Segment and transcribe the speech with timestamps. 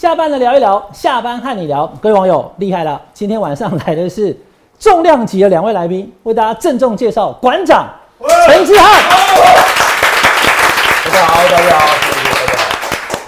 [0.00, 4.34] 下班了聊一聊，下班和你聊，各位网友厉害了，今天晚上来的是
[4.78, 7.86] 重量级的两位来宾，为大家郑重介绍馆长
[8.46, 9.02] 陈志汉，
[11.04, 12.78] 大家好，大家好，谢谢大家好。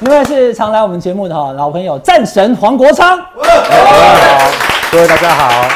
[0.00, 4.50] 另外是常来我们节目的哈老朋友战神黄国昌，大家好，
[4.90, 5.68] 各位大家好。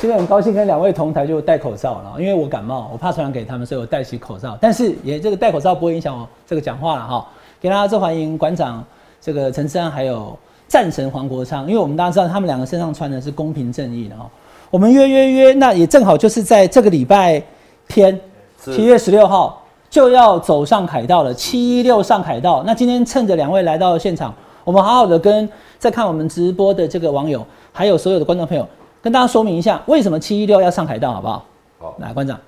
[0.00, 4.56] 今天很高兴跟两位同台就戴口罩了，因为我感冒，我怕传染给他们，所以我戴起口罩。
[4.58, 7.22] 但是也这个戴口罩不会影响我这个讲话了哈。
[7.60, 8.82] 给大家做欢迎馆长
[9.20, 10.38] 这个陈思安还有
[10.68, 14.28] 战神黄国昌，因为我们大家知道他们两个身上穿的是公平正义的哈。
[14.70, 17.42] 我们约约约，那也正好就是在这个礼拜
[17.86, 18.20] 天
[18.58, 22.62] 七月十六号就要走上凯道了，七一六上凯道。
[22.66, 24.34] 那今天趁着两位来到现场，
[24.64, 25.48] 我们好好的跟
[25.78, 28.68] 在看我们直播的这个网友，还有所有的观众朋友，
[29.00, 31.44] 跟大家说明一下为什么七一六要上凯道，好不好？
[31.78, 32.38] 好，来，馆长，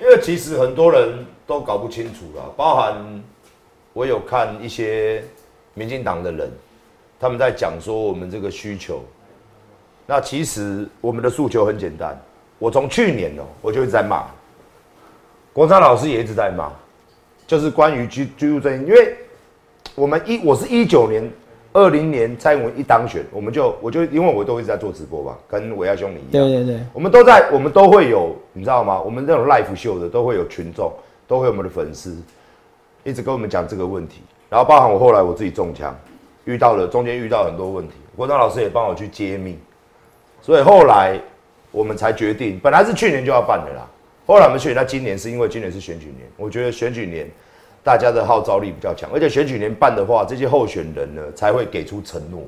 [0.00, 2.94] 因为其实很多人都搞不清楚了，包含
[3.92, 5.24] 我有看一些
[5.74, 6.50] 民进党的人，
[7.18, 9.02] 他们在讲说我们这个需求。
[10.06, 12.20] 那其实我们的诉求很简单，
[12.58, 14.24] 我从去年哦、我就一直在骂，
[15.52, 16.70] 国昌老师也一直在骂，
[17.46, 19.16] 就是关于居居住正义，因为
[19.94, 21.30] 我们一我是一九年。
[21.72, 29.00] 二零年蔡英文一当选，我们就我就因为我都一直在做直播嘛，跟伟亚兄你一样，对对对，我们都在，我们都会有，你知道吗？
[29.00, 30.92] 我们这种 live 秀的都会有群众，
[31.28, 32.16] 都会有我们的粉丝，
[33.04, 34.22] 一直跟我们讲这个问题。
[34.50, 35.96] 然后包含我后来我自己中枪，
[36.44, 39.56] 遇到了中间遇到很多问题，国章老师也帮我去揭秘，
[40.42, 41.18] 所以后来
[41.70, 43.88] 我们才决定，本来是去年就要办的啦，
[44.26, 47.30] 后来我们选，那今年是因为今年是选举年，我觉得选举年
[47.84, 52.42] 大家的号召力比较强，而且选举年办的话，这些候选人呢才会给出承诺，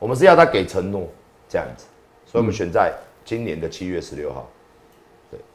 [0.00, 1.08] 我们是要他给承诺
[1.48, 1.86] 这样子。
[2.26, 2.92] 所以我们选在
[3.24, 4.48] 今年的七月十六号。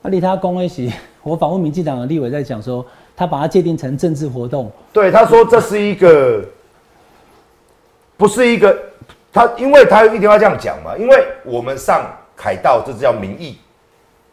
[0.02, 2.86] 那离他公威席，我访问民进党的立委在讲说，
[3.20, 6.42] 他把它界定成政治活动，对，他说这是一个，
[8.16, 8.74] 不是一个，
[9.34, 13.60] 他因为他一定要这样讲嘛，因为我们上凯道这是叫民意，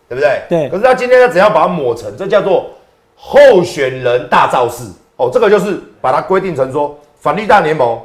[0.08, 0.40] 对不对？
[0.48, 2.70] 对可是他今天他只要把它抹成，这叫做
[3.16, 4.84] 候选人大造势
[5.16, 8.00] 哦，这个就是把它规定成说反绿大联盟，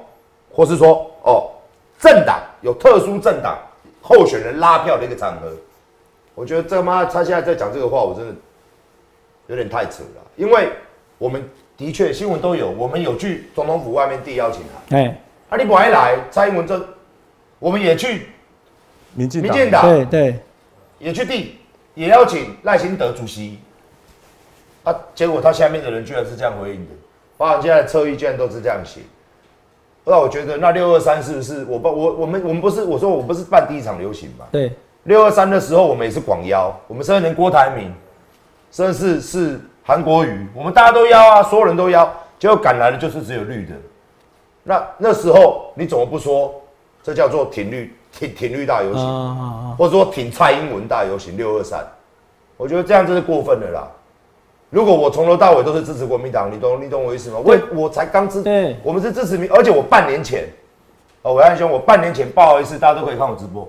[0.51, 1.47] 或是说哦
[1.99, 3.55] 政党有特殊政党
[4.01, 5.53] 候选人拉票的一个场合。
[6.33, 8.33] 我觉得这妈他现在在讲这个话，我真的
[9.51, 10.69] 有点太扯了，因为
[11.17, 11.43] 我们
[11.75, 16.81] 的确新闻都有，我们有去总统府外面递邀请函，哎，啊你不还来，蔡英文这
[17.59, 18.27] 我们也去
[19.13, 19.83] 民进党，民进党。
[19.83, 20.39] 对对，
[20.99, 21.57] 也去递，
[21.95, 23.59] 也邀请赖清德主席，
[24.83, 26.91] 啊，结果他下面的人居然是这样回应的，
[27.35, 29.01] 包含现在的侧翼居然都是这样写，
[30.05, 34.45] 那我觉得那六二三是不是我不我我们我们不是我说我不是办第一场流行嘛？
[34.49, 34.71] 对，
[35.03, 37.93] 六二三的时候，我们也是广邀，我们甚至连郭台铭，
[38.71, 43.73] 甚至是是韩国瑜，我们大家都邀啊，所有人都邀，结果赶来的就是只有绿的。
[44.63, 46.53] 那那时候你怎么不说
[47.03, 51.85] 这叫做挺绿挺挺绿大游啊行，啊啊，或者说挺蔡英文大游行六二三？
[52.57, 53.87] 我觉得这样真是过分了啦。
[54.69, 57.39] 如果我从头到尾都是支持国民党，你懂你懂我意思吗？
[57.43, 60.47] 我我才刚支，对我们是支持民，而且我半年前，
[61.23, 63.67] 哦，伟安兄，我半年前不好意思，大家都可以看我直播，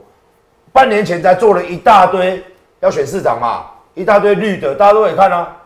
[0.72, 2.44] 半年前才做了一大堆
[2.80, 3.64] 要选市长嘛，
[3.94, 5.56] 一大堆绿的，大家都可以看啊。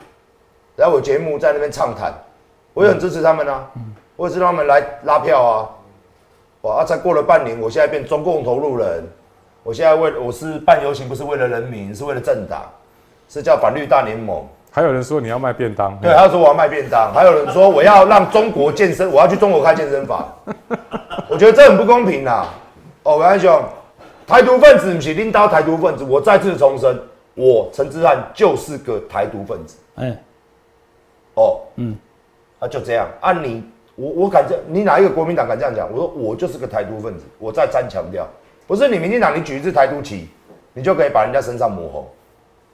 [0.76, 2.12] 来我节目在那边畅谈，
[2.74, 3.66] 我也很支持他们啊，
[4.16, 5.68] 我也是让他们来拉票啊。
[6.62, 9.04] 哇，啊，才过了半年，我现在变中共投入人，
[9.62, 12.62] 我现在为我是办游行，不是为了人民，是为了政党，
[13.28, 14.44] 是叫反绿大联盟。
[14.70, 20.28] 还有人说你要卖便当，对，还有说我要卖便当，还有人说我要让中国健身，我要去中国开健身房，
[21.30, 22.44] 我觉得这很不公平呐。
[23.04, 23.62] 哦，伟安兄，
[24.26, 27.00] 台独分子不是领导台独分子，我再次重申，
[27.36, 29.76] 我陈之汉就是个台独分子。
[29.94, 30.16] 哎，
[31.34, 31.96] 哦，嗯嗯，
[32.58, 33.06] 啊，就这样。
[33.20, 33.62] 按、你，
[33.94, 35.88] 我我敢这，你哪一个国民党敢这样讲？
[35.92, 38.26] 我说我就是个台独分子，我再三强调，
[38.66, 40.28] 不是你民进党你举一支台独旗，
[40.72, 42.06] 你就可以把人家身上抹红，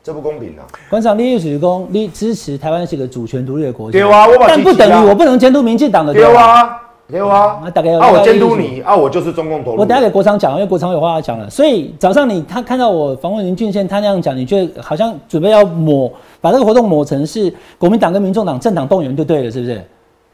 [0.03, 0.65] 这不公平啊。
[0.89, 6.61] 馆长，你就是讲你支持台湾是个主权独立的国家，对啊我把但不等于我不能监督民进党的，对吧？
[6.61, 9.81] 啊，对啊那，大概啊，我监督你啊，我就是中共投入。
[9.81, 11.51] 我等下给国昌讲，因为国昌有话要讲了。
[11.51, 16.11] 所以早上你他看到我访问林俊宪，他那样讲，你觉得好像准备要抹
[16.41, 19.85] 把这个活动抹成是国民党跟民众党政党动员就对了，是不是？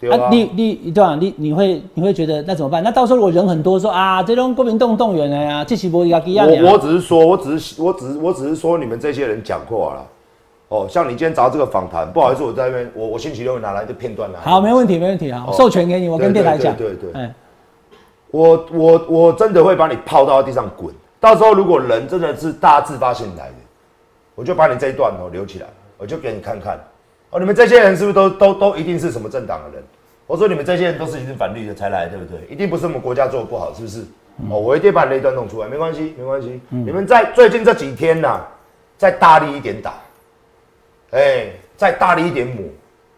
[0.01, 1.19] 对啊，你你对吧？
[1.21, 2.81] 你你会你会觉得那怎么办？
[2.85, 10.07] 那到时候如果人很多，说啊，这种国民动动员了呀，这起波一个一样我我只是说，我只是我只是我只是说你们这些人讲话了。
[10.69, 14.39] 哦，像你今天找这个访谈，不好意思，我在那边，我我星期六拿来的片段来。
[14.41, 16.77] 好，没问题，没问题啊，哦授权给你，我跟对电台讲。
[16.77, 17.31] 对对
[18.31, 20.95] 我我我真的会把你泡到地上滚。
[21.19, 23.55] 到时候如果人真的是大自发性来的，
[24.35, 25.67] 我就把你这一段哦留起来，
[25.97, 26.79] 我就给你看看。
[27.31, 29.85] 哦，你们这些人是不是都都都一定是什么政党的人？
[30.27, 32.47] 我说你们这些人都是已经反绿的才来，对不对？
[32.51, 34.01] 一定不是我们国家做的不好，是不是？
[34.51, 36.61] 哦，我一定把那一段弄出来，没关系，没关系。
[36.69, 38.41] 你们在最近这几天呐、
[38.99, 39.95] 再大力一点打，
[41.11, 42.65] 哎、再大力一点抹，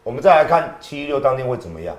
[0.03, 1.97] 我们再来看七一六当天会怎么样。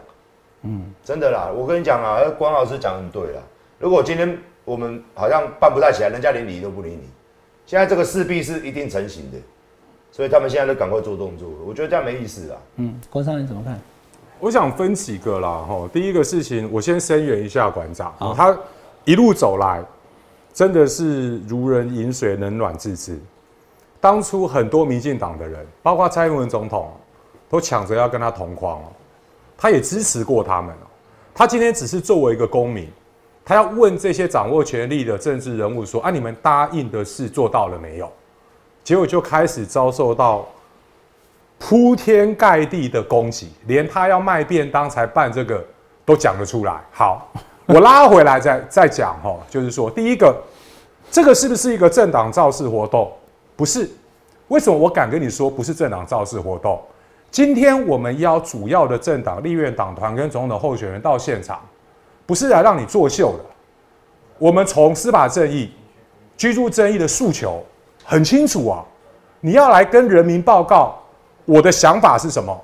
[0.64, 3.42] 嗯，真的啦，我跟你讲啊，关老师讲得很对啦。
[3.80, 7.10] 如果今天我们好像办不太起来，人家连理都不理你，
[7.66, 9.38] 现在这个势必是一定成型的，
[10.12, 11.56] 所以他们现在都赶快做动作了。
[11.66, 12.58] 我觉得这样没意思啊。
[12.76, 13.80] 嗯，郭商你怎么看？
[14.40, 15.90] 我想分几个啦，哈。
[15.92, 18.58] 第一个事情，我先声援一下馆长好，他
[19.04, 19.84] 一路走来，
[20.54, 23.20] 真的是如人饮水，冷暖自知。
[24.02, 26.92] 当初很多民进党的人，包括蔡英文总统，
[27.48, 28.86] 都抢着要跟他同框哦，
[29.56, 30.88] 他也支持过他们哦。
[31.34, 32.90] 他今天只是作为一个公民，
[33.46, 38.12] 他要问这些掌握权力的政治人物说：啊，你们答应的事做到了没有？
[38.84, 40.44] 结果就开始遭受到
[41.60, 45.64] 铺天盖地的攻击，连他要卖便当才办这个
[46.04, 46.82] 都讲得出来。
[46.92, 47.32] 好，
[47.68, 50.36] 我拉回来再再讲哈，就是说，第一个，
[51.12, 53.12] 这个是不是一个政党造势活动？
[53.62, 53.88] 不是。
[54.48, 56.82] 为什么我敢跟你说不是政党造势活动？
[57.30, 61.62] 今天我们邀主要的政党、立院党团跟总统候选人到现场，
[62.26, 63.44] 不是来让你作秀的。
[64.40, 65.72] 我们从司法正义、
[66.36, 67.64] 居住正义的诉求
[68.04, 68.84] 很清楚啊，
[69.42, 71.00] 你要来跟人民报告
[71.46, 72.60] 我的想法是什么，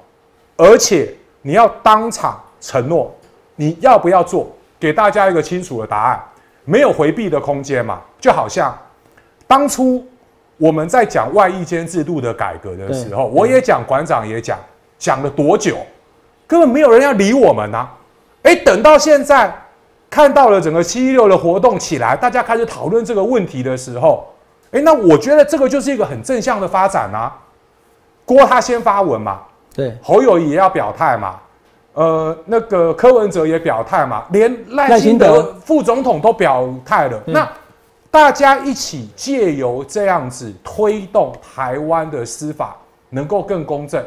[0.56, 3.14] 而且你要当场承诺
[3.56, 4.48] 你要不要做，
[4.80, 6.24] 给大家一个清楚的答案，
[6.66, 8.02] 没有回避的空间嘛。
[8.20, 8.76] 就好像
[9.46, 10.04] 当初
[10.58, 14.58] 我们在讲外役监制度的改革的时候，我也讲，馆长也讲，
[14.98, 15.78] 讲了多久，
[16.48, 17.92] 根本没有人要理我们啊！
[18.44, 19.54] 哎，等到现在
[20.10, 24.34] 看到了整个七一六的活动起来，大家开始讨论这个问题的时候，
[24.72, 27.36] 哎，那我觉得这个就是一个很正向的发展啊。
[28.26, 29.42] 郭他先发文嘛，
[29.74, 31.40] 对，侯友宜也要表态嘛，
[31.94, 37.18] 呃，那个柯文哲也表态嘛，连赖赖清清德德副总统都表态了。
[37.20, 37.48] 对那
[38.18, 42.76] 大家一起借由这样子推动台湾的司法
[43.12, 44.04] 能够更公正，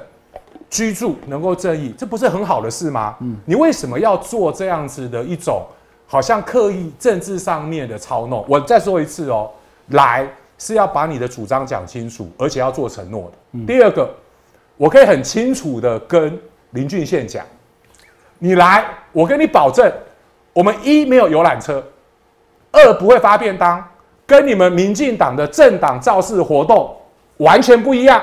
[0.68, 3.14] 居住能够正义，这不是很好的事吗？
[3.20, 5.62] 嗯，你为什么要做这样子的一种
[6.08, 8.44] 好像刻意政治上面的操弄？
[8.48, 9.48] 我再说一次哦，
[9.90, 10.28] 来
[10.58, 13.64] 是要把你的主张讲清楚，而且要做承诺的。
[13.64, 14.12] 第二个，
[14.76, 16.36] 我可以很清楚的跟
[16.70, 17.46] 林俊宪讲，
[18.40, 19.88] 你来，我跟你保证，
[20.52, 21.80] 我们一没有游览车，
[22.72, 23.80] 二不会发便当，
[24.30, 26.96] 跟你们民进党的政党造势活动
[27.38, 28.22] 完全不一样。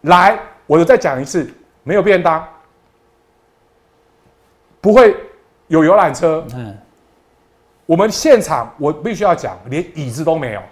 [0.00, 1.46] 来，我再讲一次，
[1.82, 2.42] 没有便当，
[4.80, 5.14] 不会
[5.66, 6.74] 有游览车，嗯，
[7.84, 10.62] 我们现场我必须要讲，连椅子都没有。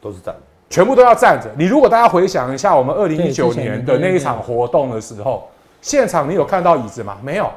[0.00, 0.34] 都是站。
[0.70, 1.50] 全部都要站着。
[1.58, 5.50] 你如果大家回想一下，我们二零一对九年的那一场活动的时候，
[5.82, 7.18] 现场你有看到椅子吗？
[7.22, 7.52] 没有，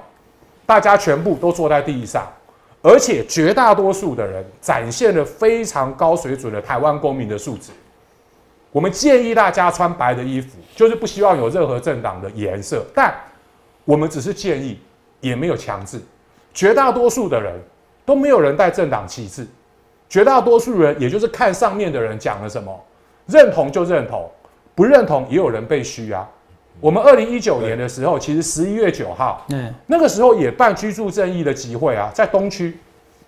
[0.65, 2.27] 大家全部都坐在地上，
[2.81, 7.71] 而且绝大多数的人展现了非常高水准的台湾公民的素质。
[8.71, 13.13] 我们建议大家穿白的衣服，就是不希望有任何政党的颜色，但
[13.85, 14.79] 我们只是建议，
[15.21, 15.99] 也没有强制。
[16.53, 17.53] 绝大多数的人
[18.05, 19.47] 都没有人带政党旗帜，
[20.09, 22.85] 绝大多数人也就是看上面的人讲了什么，
[23.25, 24.29] 认同就认同，
[24.75, 26.27] 不认同也有人被虚啊。
[26.79, 32.77] 我们二零一九年的时候，其实十一月九号嗯，那个时候也办居住正义的集会啊，在东区。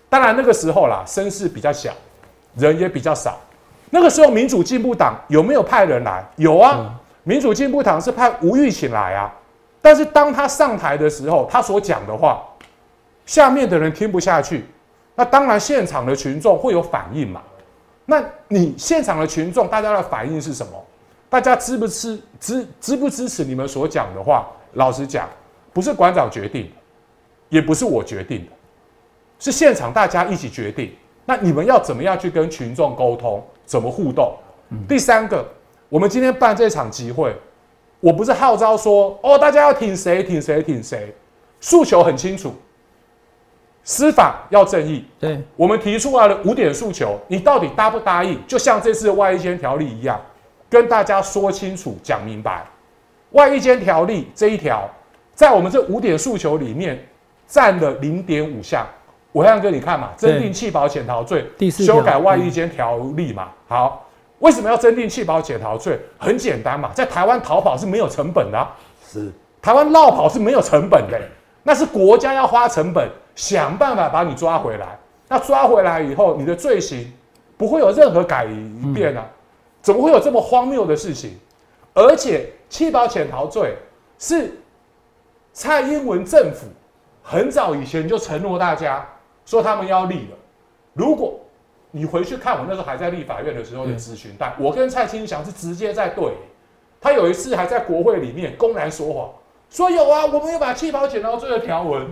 [0.08, 1.92] 当然那个时候啦，声势比较小，
[2.56, 3.38] 人也比较少。
[3.90, 6.24] 那个时候民主进步党有没有派人来？
[6.36, 9.32] 有啊，民主进步党是派吴玉琴来啊。
[9.82, 12.42] 但是当他上台的时候，他所讲的话，
[13.26, 14.64] 下面的人听不下去，
[15.16, 17.42] 那当然现场的群众会有反应嘛。
[18.06, 20.72] 那你现场的群众，大家的反应是什么？
[21.30, 24.46] 大家支不支支支不支持你们所讲的话？
[24.74, 25.28] 老实讲，
[25.72, 26.70] 不是馆长决定的，
[27.48, 28.52] 也不是我决定的，
[29.38, 30.92] 是现场大家一起决定。
[31.24, 33.42] 那你们要怎么样去跟群众沟通？
[33.64, 34.36] 怎么互动？
[34.88, 35.44] 第三个，
[35.88, 37.34] 我们今天办这场集会，
[38.00, 41.14] 我不是号召说哦，大家要挺谁挺谁挺谁，
[41.60, 42.52] 诉求很清楚，
[43.82, 48.40] 司法要正义，对，我们提出来了五点诉求，你到底答不答应？
[48.46, 50.20] 就像这次的外衣间条例一样，
[50.70, 52.64] 跟大家说清楚、讲明白。
[53.32, 54.88] 外衣间条例这一条，
[55.34, 57.04] 在我们这五点诉求里面
[57.46, 58.86] 占了零点五项。
[59.32, 63.48] 我让给你看嘛，对增订弃保潜逃罪，第四修改外衣间条例嘛。
[63.68, 64.04] 好，
[64.40, 66.00] 为什么要增订弃保潜逃罪？
[66.18, 68.74] 很简单嘛，在台湾逃跑是没有成本的啊、
[69.06, 71.20] 是台湾绕跑是没有成本的，
[71.62, 74.98] 那是国家要花成本想办法把你抓回来。
[75.28, 77.12] 那抓回来以后，你的罪行
[77.56, 78.48] 不会有任何改
[78.92, 79.24] 变啊？
[79.82, 81.38] 怎么会有这么荒谬的事情？
[81.92, 83.74] 而且弃保潜逃罪
[84.18, 84.52] 是
[85.52, 86.66] 蔡英文政府
[87.22, 89.06] 很早以前就承诺大家
[89.44, 90.36] 说他们要立了。
[90.92, 91.40] 如果
[91.90, 96.32] 你回去看我那时候还在立法院的时候的咨询但我跟蔡清祥是直接在对。
[97.00, 99.30] 他有一次还在国会里面公然说谎，
[99.70, 102.06] 说有啊，我们有把弃保潜逃罪的条文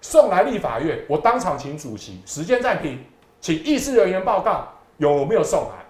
[0.00, 1.04] 送来立法院。
[1.08, 3.04] 我当场请主席时间暂停，
[3.40, 5.85] 请议事人员报告有没有送来。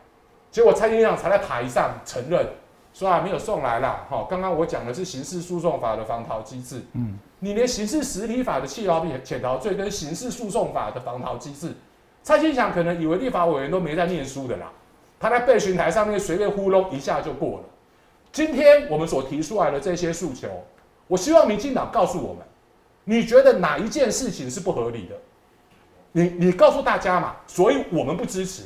[0.56, 2.48] 结果蔡清祥才在台上承认
[2.94, 4.06] 说啊，没有送来啦。
[4.08, 11.74] 哈，刚刚我讲的是刑事诉讼法的防逃机制，嗯，你连刑事实体法的气泡剪刀罪跟刑事诉讼法的防逃机制，
[12.22, 14.72] 蔡清祥可能以为立法委员都没在念书的啦。
[15.20, 17.64] 他在备询台上面随便糊弄一下就过了。
[18.32, 20.48] 今天我们所提出来的这些诉求，
[21.06, 22.42] 我希望民进党告诉我们，
[23.04, 25.16] 你觉得哪一件事情是不合理的？
[26.12, 27.36] 你你告诉大家嘛。
[27.46, 28.62] 所以我们不支持。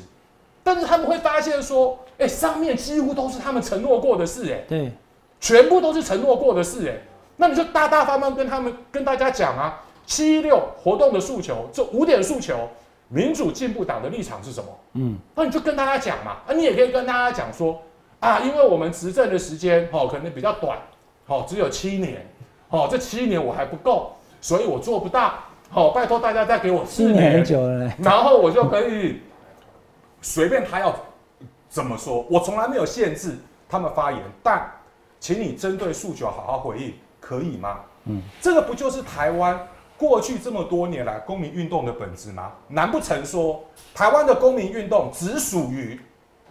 [0.63, 4.93] 但是他们会发现说，哎，上面几乎都是他们承诺过的事，哎，对，
[5.41, 6.95] 全部都是承诺过的事，哎，
[7.37, 12.69] 那你就大大方方跟他们跟大家讲啊，七一六活动的诉求，这五点诉求。
[13.13, 14.69] 民主进步党的立场是什么？
[14.93, 16.37] 嗯，那你就跟大家讲嘛。
[16.47, 17.83] 啊，你也可以跟大家讲说，
[18.21, 20.79] 啊，因为我们执政的时间哦，可能比较短，
[21.27, 22.25] 哦，只有七年，
[22.69, 25.35] 哦，这七年我还不够，所以我做不到。
[25.71, 27.93] 好，拜托大家再给我四年，很久了。
[27.99, 29.23] 然后我就可以
[30.21, 30.95] 随便他要
[31.69, 33.37] 怎么说，我从来没有限制
[33.69, 34.71] 他们发言，但
[35.19, 37.81] 请你针对诉求好好回应，可以吗？
[38.05, 39.59] 嗯，这个不就是台湾？
[39.99, 42.53] 过去这么多年来，公民运动的本质吗？
[42.69, 43.63] 难不成说
[43.95, 46.01] 台湾的公民运动只属于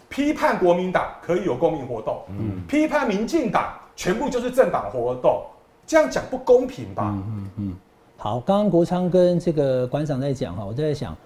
[0.07, 5.43] 批判国民党可以有公民活动，嗯，批判民进党全部就是政党活动？
[5.87, 7.05] 这样讲不公平吧？
[7.05, 7.75] 嗯嗯嗯。
[8.17, 11.17] 好，刚刚国昌跟这个馆长在讲哈，我在想，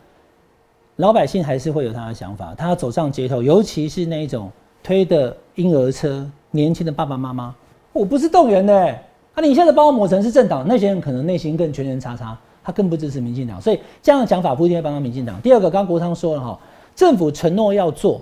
[0.97, 7.53] 老百姓还是会有他的想法，他走上街头，尤其是那一种推的婴儿车，年轻的爸爸妈妈，
[7.91, 8.95] 我不是动员的。
[9.35, 9.41] 啊！
[9.41, 15.41] 你现在把我抹成是政党，那些人可能内心更全人叉叉，他更不支持民进党，所以这样的讲法不一定会帮到民进党。
[15.41, 16.59] 第二个，刚刚国昌说了哈，
[16.95, 18.21] 政府承诺要做，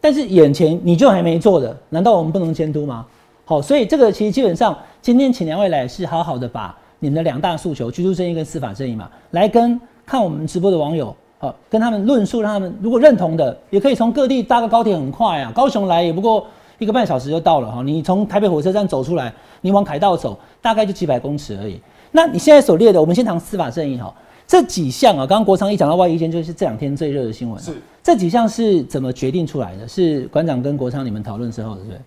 [0.00, 3.06] 但是眼前你就还没做的，难道我们不能监督吗？
[3.44, 16.46] 好，所以这个其实基本上今天请两位来是好好的把你们的两大诉求——居住正义跟司法正义嘛，来跟看我们直播的网友，好跟他们论述，让他们如果认同的，也可以从各地搭个高铁很快啊，高雄来也不过。
[16.78, 21.80] 一个半小时就到了哈，你从台北火车站走出来，你往凯道走，大概就几百公尺而已。
[22.12, 24.14] 那你现在所列的，我们先谈司法正义哈，
[24.46, 27.58] 这几项啊，刚刚国昌一讲到外衣间，就是这两天最热的新闻。
[27.62, 29.88] 是这几项是怎么决定出来的？
[29.88, 31.98] 是馆长跟国昌你们讨论之后，对不对？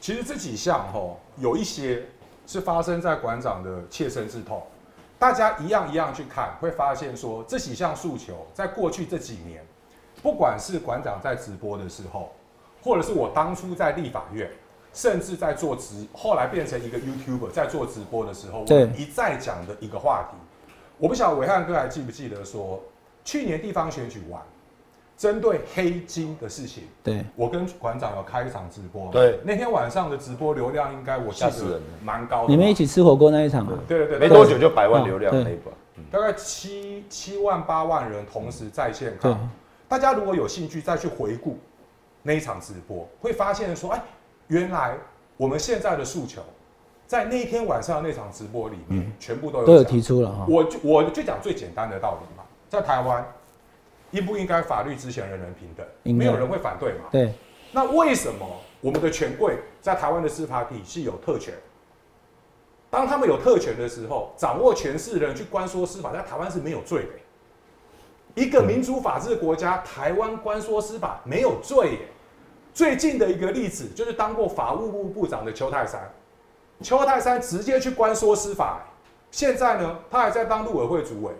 [0.00, 1.00] 其实这几项哈，
[1.40, 2.00] 有一些
[2.46, 4.62] 是发生在馆长的切身之痛，
[5.24, 9.64] 大家一样一样去看，会发现说这几项诉求，在过去这几年，
[10.22, 12.30] 不管是馆长在直播的时候。
[12.82, 14.50] 或者是我当初在立法院，
[14.92, 20.36] 甚至在做直，后来变成一个 YouTuber，在做直播的时候，我一再讲的一个话题，
[20.98, 22.78] 我不晓得伟汉哥还记不记得说，
[23.24, 24.42] 去年地方选举完，
[25.16, 27.24] 针对黑金的事情，对。
[27.36, 35.70] 我跟馆长有开一场直播，对，那天晚上的直播流量应该我记得蛮高的，你们一起吃火锅那一场，对对对，没多久就百万流量那一把，
[36.10, 39.50] 大概七七万八万人同时在线看，
[39.88, 41.58] 大家如果有兴趣再去回顾。
[42.26, 44.02] 那一场直播会发现说，哎，
[44.46, 44.96] 原来
[45.36, 46.40] 我们现在的诉求，
[47.06, 50.46] 在那一天晚上那场直播里面，全部都有都有提出了哈。
[50.48, 53.22] 我就我就讲最简单的道理嘛，在台湾
[54.14, 55.84] 应不应该法律之前人人平等？
[56.16, 57.06] 没有人会反对嘛。
[57.10, 57.34] 对。
[57.72, 58.46] 那为什么
[58.80, 61.52] 我们的权贵在台湾的司法体系有特权？
[62.88, 68.40] 当他们有特权的时候，掌握权势的人去关说司法，在台湾是没有罪的。
[68.40, 71.98] 一个民主法治国家，台湾关说司法没有罪耶。
[72.72, 76.08] 最近的一个例子就是当过法务部部长的邱泰山，
[76.82, 78.80] 邱泰山直接去关说司法，
[79.32, 81.32] 现在呢，他还在当陆委会主委，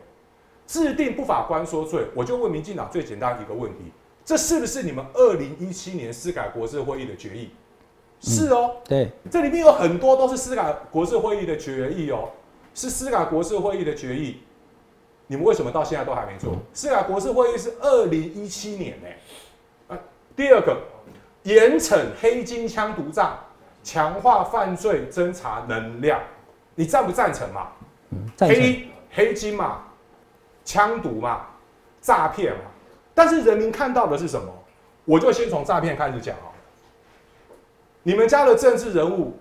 [0.67, 2.07] 制定不法官说罪。
[2.15, 3.93] 我就问民进党最简单一个问题：
[4.25, 7.51] 这是不是你们二零一七年司改国事会议的决议？
[8.21, 12.31] 是哦，对，这里面有很多都是司改国事会议的决议哦，
[12.75, 14.41] 是司改国事会议的决议。
[15.27, 16.57] 你们为什么到现在都还没做？
[16.73, 19.09] 司改国事会议是二零一七年呢？
[19.89, 19.99] 啊，
[20.35, 20.77] 第二个。
[21.45, 23.39] 严惩黑金枪毒诈，
[23.83, 26.19] 强化犯罪侦查能量，
[26.75, 27.69] 你赞不赞成嘛？
[28.39, 29.84] 黑黑金嘛，
[30.65, 31.47] 枪毒嘛，
[32.01, 32.63] 诈骗嘛。
[33.15, 34.53] 但是人民看到的是什么？
[35.05, 36.51] 我就先从诈骗开始讲啊。
[38.03, 39.37] 你们家的政治人物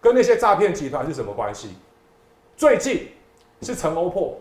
[0.00, 1.74] 跟那些诈骗集团是什么关系？
[2.56, 3.08] 最近
[3.62, 4.38] 是陈欧破，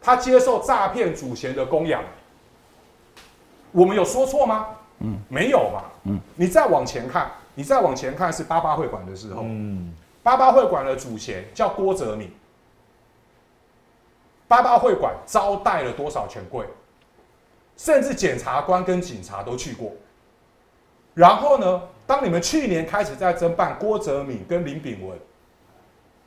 [0.00, 2.02] 他接受诈骗主嫌的供养，
[3.70, 4.68] 我们有说错吗？
[5.00, 5.92] 嗯，没有吧。
[6.04, 12.32] 嗯，你再往前看，你再往前看是八八会馆的时候，嗯，八八会馆的主嫌叫郭泽敏，
[14.54, 16.64] 八八会馆招待了多少权贵，
[17.76, 19.90] 甚至检察官跟警察都去过。
[21.12, 25.18] 然后呢，当你们去年开始在侦办郭泽敏跟林炳文，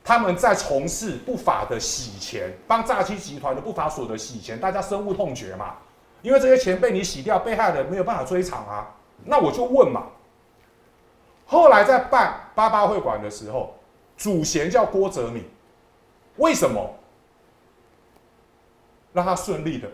[0.04, 5.76] 他们在从事不法的洗钱，帮诈欺集团的不法所得洗钱，大家深恶痛绝嘛。
[6.20, 8.94] 因为这些钱被你洗掉，被害人没有办法追偿啊。
[9.24, 10.04] 那我就问嘛，
[11.46, 13.74] 后来在办八八会馆的时候，
[14.16, 15.44] 主嫌叫郭泽敏，
[16.36, 16.90] 为什么
[19.18, 19.88] 让他顺利的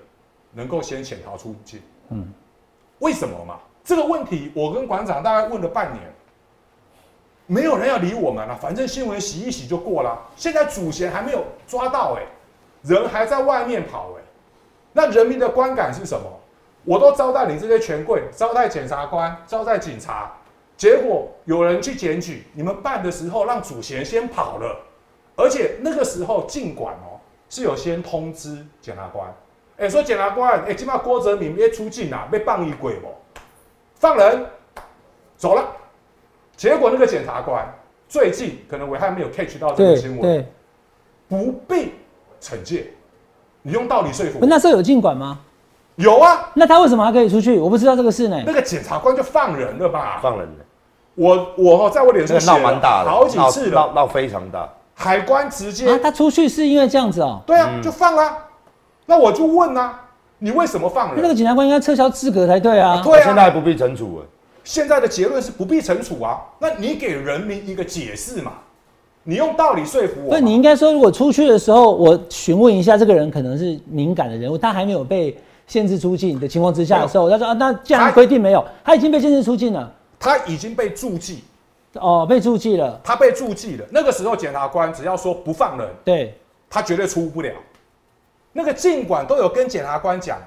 [0.53, 1.81] 能够先潜逃出境？
[2.11, 2.31] 嗯，
[2.99, 3.59] 为什么嘛？
[3.83, 6.03] 这个问题我跟馆长大概问了半年，
[7.47, 8.55] 没有人要理我们了。
[8.55, 10.21] 反正新闻洗一洗就过了。
[10.37, 12.23] 现在主嫌还没有抓到，哎，
[12.83, 14.23] 人还在外面跑，哎，
[14.93, 16.27] 那人民的观感是什么？
[16.85, 20.31] 我都招待你这些权贵，招待检察官，招待警察，
[20.77, 24.85] 结果有人去检举，你们办的时候让主嫌先跑了，
[25.35, 27.14] 而且那个时候尽管哦
[27.55, 29.33] 是有先通知检察官，
[29.77, 33.07] 哎说检察官，哎今嘛郭哲明别出境啊，被放一鬼不，
[33.95, 34.45] 放人
[35.37, 35.65] 走了，
[36.57, 37.65] 结果那个检察官
[38.09, 40.45] 最近可能我还没有 catch 到这个新闻，
[41.29, 41.93] 不必
[42.41, 42.89] 惩戒，
[43.63, 45.39] 你用道理说服，那时候有尽管吗？
[45.95, 47.57] 有啊，那他为什么还可以出去？
[47.61, 48.43] 我不知道这个事呢。
[48.45, 50.19] 那个检察官就放人了吧？
[50.21, 50.65] 放人了。
[51.15, 54.69] 我我在我脸上闹蛮大的，好几次了，闹闹非常大。
[54.95, 57.41] 海关直接他出去是因为这样子哦。
[57.47, 58.39] 对啊，就放啊。
[59.07, 60.01] 那我就问啊，
[60.39, 61.21] 你为什么放人？
[61.21, 63.03] 那个检察官应该撤销资格才对啊。
[63.03, 64.23] 对啊，现在还不必惩处
[64.63, 66.41] 现在的结论是不必惩处啊。
[66.59, 68.53] 那你给人民一个解释嘛？
[69.25, 70.29] 你用道理说服我。
[70.31, 75.37] 那，你应该说，如果出去的时候，我询问一下这个人可能是敏感的人物，他还没有被。
[75.67, 81.43] 限制出境的情况之下的时候，他说啊，那既然规定没有，他已经被限制出境了，他已经被注记，
[82.01, 83.87] 哦，被注记了，他被注记了。
[83.91, 87.53] 那个时候检察官只要说不放人，对，他绝对出不了。
[88.53, 90.39] 那个尽管都有跟检察官讲，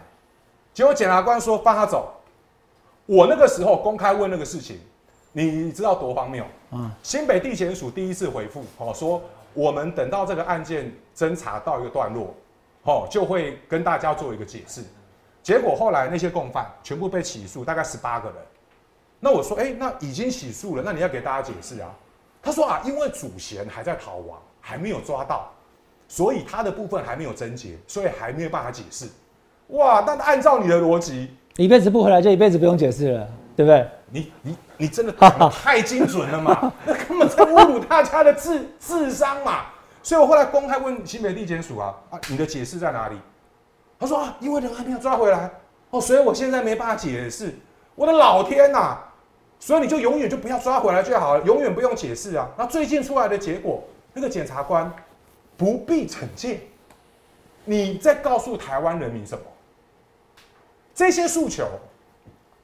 [0.73, 2.13] 结果检察官说放他走。
[3.05, 4.79] 我那个时候公开问那个事情，
[5.31, 6.43] 你知道多荒谬？
[6.71, 9.21] 嗯，新北地检署第一次回复，哦，说
[9.53, 12.33] 我们等到这个案件侦查到一个段落，
[12.83, 14.83] 哦，就会跟大家做一个解释。
[15.41, 18.37] 结果后来那些共犯全部被起诉，大概十八个人。
[19.19, 21.89] 那我说，哎，那已经起诉了，那你要给大家解释啊？
[22.41, 25.51] 他说啊，因为主嫌还在逃亡，还没有抓到，
[26.07, 29.07] 所以他的部分还没有侦结，所以还没有办法解释。
[29.69, 33.89] 哇，那按照你的逻辑，一辈子不回来就一辈子不用解释了，对不对？
[34.09, 35.11] 你你你真的
[35.49, 36.71] 太精准了嘛？
[36.85, 39.65] 那根本在侮辱大家的智智商嘛！
[40.01, 43.17] 所以我后来公开问新北地检署啊，啊，你的解释在哪里？
[43.99, 45.51] 他说啊，因为人还没有抓回来
[45.89, 47.53] 哦，所以我现在没办法解释。
[47.95, 48.97] 我的老天呐！
[49.59, 52.49] 所以你就永远就不要抓回来就好了，永远不用解释啊。
[52.57, 54.91] 那最近出来的结果，那个检察官
[55.55, 56.61] 不必惩戒。
[57.65, 59.43] 你在告诉台湾人民什么？
[60.93, 61.67] 这些诉求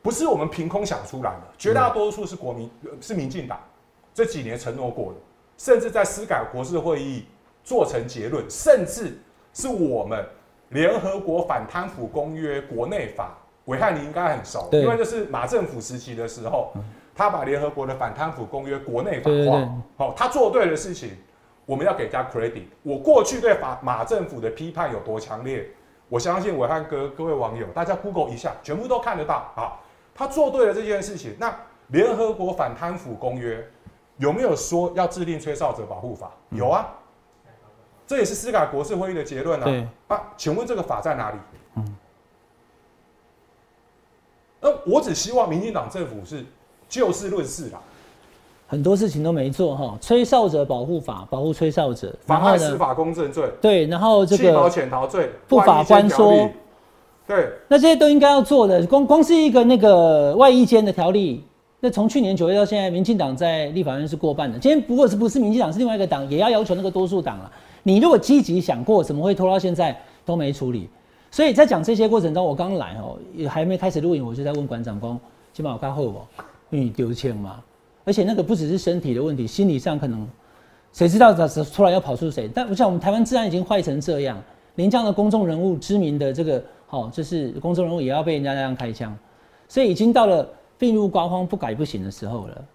[0.01, 2.69] 不是我们凭空想出来的，绝大多数是国民
[3.01, 3.60] 是民进党
[4.13, 5.19] 这几年承诺过的，
[5.58, 7.25] 甚至在司改国事会议
[7.63, 9.17] 做成结论，甚至
[9.53, 10.25] 是我们。
[10.69, 16.73] 联合国反贪腐公约国内法，伟汉你应该很熟，因为这是马政府时期的时候，
[17.15, 21.12] 他把联合国的反贪腐公约国内法化，好，他做对的事情，
[21.65, 22.63] 我们要给他 credit。
[22.82, 25.65] 我过去对法马政府的批判有多强烈，
[26.10, 29.80] 我相信伟汉哥各位网友，大家 Google 一下，全部都看得到啊。
[30.13, 31.56] 他做对了这件事情，那
[31.88, 33.65] 联合国反贪腐公约
[34.17, 36.32] 有没有说要制定吹哨者保护法？
[36.49, 36.88] 有啊。
[38.06, 39.88] 这也是斯卡国事会议的结论啊！
[40.10, 41.38] 啊，请问这个法在哪里？
[41.78, 41.95] 嗯，
[44.63, 46.43] 那我只希望民进党政府是
[46.88, 47.82] 就事论事啦。
[48.65, 56.49] 很多事情都没做哈，吹哨者保护法保护吹哨者，妨害司法公正罪，对，然后这个弃保潜逃罪，不法官说，
[57.28, 58.84] 对，那这些都应该要做的。
[58.88, 61.43] 光光是一个那个外衣间的条例，
[61.82, 64.58] 那从去年九月到现在，民进党在立法院是过半的。
[64.58, 67.52] 今天不过是不是民进党是另外一个党，也要要求那个多数党了。
[67.84, 69.95] 你如果积极想过，怎么会拖到现在
[70.26, 70.89] 都没处理？
[71.33, 75.19] 所以在讲这些过程中，我刚来哦，也还没开始录影，我就在问馆长公，
[75.51, 76.21] 起码我看后不？
[76.69, 77.59] 因为丢钱嘛，
[78.05, 80.27] 而且那个不只是身体的问题，心理上可能，
[80.91, 82.47] 谁知道这突然要跑出谁？
[82.53, 84.39] 但我想我们台湾治安已经坏成这样，
[84.75, 89.17] 连这样的公众人物、知名的这个好，就是公众人物也要被人家那样开枪，
[89.67, 92.65] 所以已经到了病入膏肓、不改不行的时候了。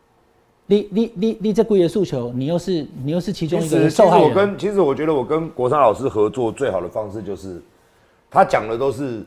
[0.67, 4.27] 你你你你这贵的诉求，你又是你又是其中一个受害人。
[4.27, 7.63] 其实我跟其实我觉得我跟国昌老师合作最好的方式就是，
[8.31, 9.25] 他讲的都是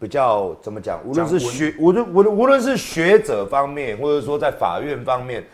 [0.00, 5.44] 比较怎么讲，无论是学，无论无论无论是学者方面，或者说在法院方面，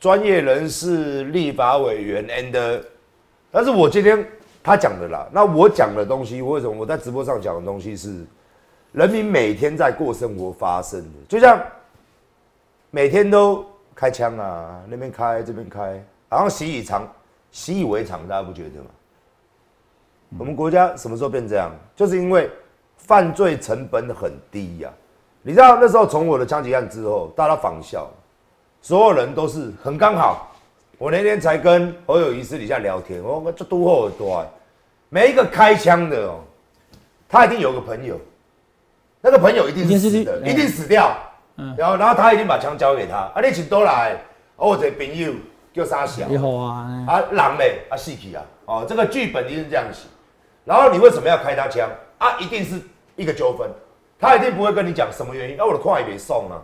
[0.00, 2.82] 专业人士、立法委员，and，
[3.50, 4.26] 但是我今天
[4.62, 5.28] 他讲的啦。
[5.32, 8.24] 那我讲的东西，为什么我在直播上讲的东西是
[8.90, 11.64] 人民每天在过生活发生的，就像
[12.90, 17.06] 每天都开枪啊，那边开这边开，然后习以常
[17.52, 18.86] 习以为常，大家不觉得吗？
[20.38, 21.70] 我们国家什么时候变这样？
[21.94, 22.50] 就是因为
[22.96, 24.90] 犯罪成本很低呀、
[25.42, 28.08] 你知道那时候从我的枪击案之后，大家仿效，
[28.80, 30.48] 所有人都是很刚好。
[30.98, 34.46] 我那天才跟侯友谊私底下聊天，我说这都后耳朵，
[35.08, 36.40] 每一个开枪的哦，
[37.28, 38.18] 他一定有个朋友，
[39.20, 41.14] 那个朋友一定是死的，一定死掉。
[41.56, 44.16] 嗯然后，然后他一定把枪交给他，啊，你请多来，
[44.56, 45.32] 哦，我这个朋友
[45.74, 46.26] 叫啥小？
[46.26, 50.06] 你好啊，啊，狼嘞，啊，死去啊，哦，这个剧本一定是这样写。
[50.64, 51.88] 然后你为什么要开他枪？
[52.18, 52.80] 啊，一定是
[53.16, 53.68] 一个纠纷，
[54.18, 55.60] 他一定不会跟你讲什么原因。
[55.60, 56.62] 啊，我的矿也没送啊，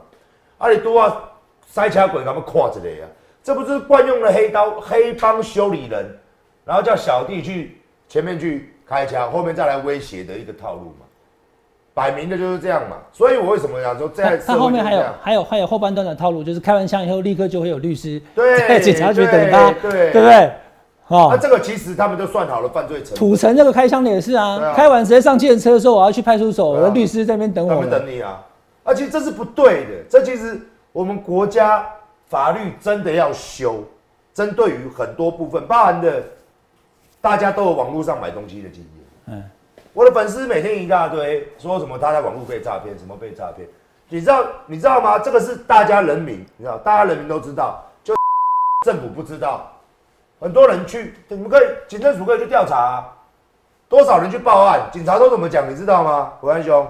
[0.59, 1.21] 啊，你多啊，
[1.67, 3.07] 塞车鬼他们跨着嘞啊，
[3.43, 6.17] 这不是惯用的黑刀黑帮修理人，
[6.65, 11.05] 然后叫小弟去前面去开枪，后面再来威胁的一个套路嘛，
[11.93, 12.99] 摆明的就是这样嘛。
[13.13, 15.05] 所以我为什么讲说他在社他后面还有？
[15.21, 20.53] 还有还有后半段的套路，就是开完枪以后立刻就会有律师对在警察局等他，对对对不对？
[21.09, 23.19] 哦那、，这个其实他们就算好了犯罪成本。
[23.19, 27.89] 土城这个开枪的也是啊，开完直接上计程车说我要去派出所，我的律师在那边等他我了。
[27.89, 28.45] 们等你啊！
[28.85, 30.61] 而且这是不对的，这其实
[30.93, 31.87] 我们国家
[32.29, 33.85] 法律真的要修，
[34.33, 36.23] 针对于很多部分，包含的
[37.21, 39.37] 大家都有网络上买东西的经验。
[39.37, 39.45] 嗯，
[39.95, 43.67] 我的粉丝每天一大堆说什么他在网络被诈骗，什么被诈骗，
[44.09, 45.19] 你知道你知道吗？
[45.19, 48.15] 这个是大家人民，你知道大家人民都知道，就
[48.87, 49.71] 政府不知道，
[50.41, 53.17] 很多人去，你们可以警政署可以去调查、啊，
[53.89, 56.33] 多少人去报案，警察都怎么讲，你知道吗？
[56.41, 56.87] 国安兄，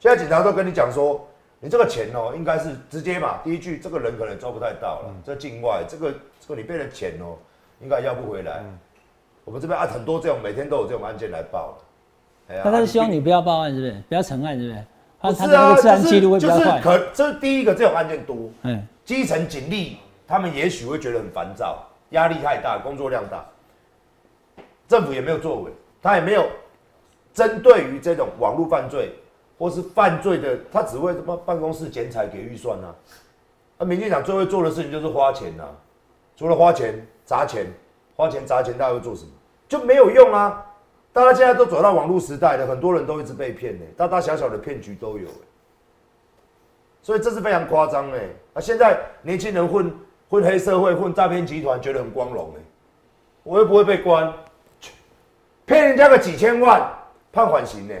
[0.00, 1.24] 现在警察都跟你讲说，
[1.60, 7.36] 你这个钱哦、应该是直接嘛，第一句这个人可能抓不太到了，在境外这个这个你背的钱哦、
[7.80, 8.62] 应该要不回来。
[9.44, 12.54] 我们这边啊很多这种每天都有这种案件来报的。
[12.54, 14.02] 哎呀那他是希望你不要报案，是不是？
[14.08, 14.84] 不要成案，是不是？
[15.20, 16.64] 他不是啊，就是记录会比较快。
[16.64, 23.44] 就是可这是第一个这种案件多，嗯，基层警力他们也许会觉得很烦躁，压力太大，工作量大，
[24.86, 26.46] 政府也没有作为，他也没有
[27.32, 29.12] 针对于这种网络犯罪
[29.58, 32.94] 或是犯罪的，他只会什么办公室剪彩给预算啊。
[33.78, 35.64] 那民进党最会做的事情就是花钱呐、
[36.36, 37.66] 除了花钱砸钱，
[38.16, 39.30] 花钱砸钱，大家会做什么？
[39.68, 40.64] 就没有用啊！
[41.12, 45.34] 大家现在都走到网络时代了，很多人都一直被骗呢、大大小小的骗局都有、欸
[47.00, 48.28] 所以这是非常夸张哎！
[48.54, 49.90] 啊，现在年轻人混
[50.28, 52.60] 混黑社会、混诈骗集团，觉得很光荣哎，
[53.42, 54.32] 我又不会被关，
[55.64, 56.86] 骗人家个几千万，
[57.32, 57.94] 判缓刑呢？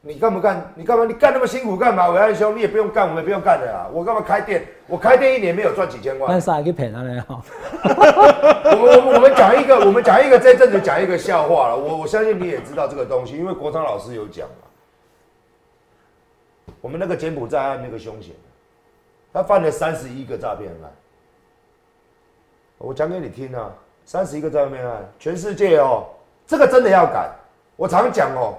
[0.00, 0.72] 你干不干？
[0.76, 1.04] 你干嘛？
[1.04, 2.08] 你干那么辛苦干嘛？
[2.10, 3.90] 伟安兄，你也不用干，我们也不用干的啦。
[3.92, 4.64] 我干嘛开店？
[4.86, 6.38] 我开店一年没有赚几千万那。
[6.38, 7.42] 啥给骗他了 哈。
[7.82, 11.76] 我们我们我们讲一个，我们讲一个这阵子讲一个笑话了。
[11.76, 14.54] 我我相信你也知道这个东西，因为国昌老师有讲嘛。
[16.80, 18.32] 我们那个柬埔寨案那个凶险，
[19.36, 20.90] 他犯了三十一个诈骗案。
[22.78, 23.70] 我讲给你听啊，
[24.06, 26.06] 三十一个诈骗案，全世界哦，
[26.46, 27.30] 这个真的要改。
[27.76, 28.56] 我常讲哦，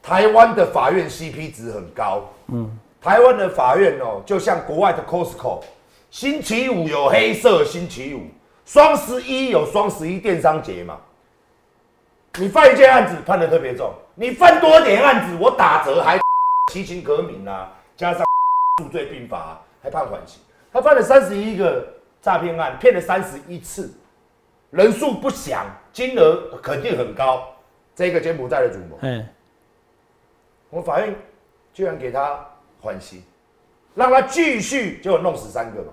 [0.00, 5.64] 台湾的法院 CP 值很高，嗯，台湾的法院哦，就像国外的 Costco，
[6.12, 8.28] 星期五有黑色星期五，
[8.64, 10.96] 双十一有双十一电商节嘛。
[12.38, 16.20] 你犯一件案子判的特别重，你犯多点案子，我打折还
[16.72, 18.24] 其情可悯啊，加上
[18.80, 20.40] 数罪并罚、还判缓刑。
[20.72, 21.86] 他犯了三十一个
[22.20, 23.92] 诈骗案，骗了三十一次，
[24.70, 27.46] 人数不详，金额肯定很高。
[27.94, 29.26] 这个柬埔寨的主谋，哎，
[30.70, 31.14] 我们法院
[31.74, 32.40] 居然给他
[32.80, 33.22] 缓刑，
[33.94, 35.92] 让他继续，结果弄死三个嘛。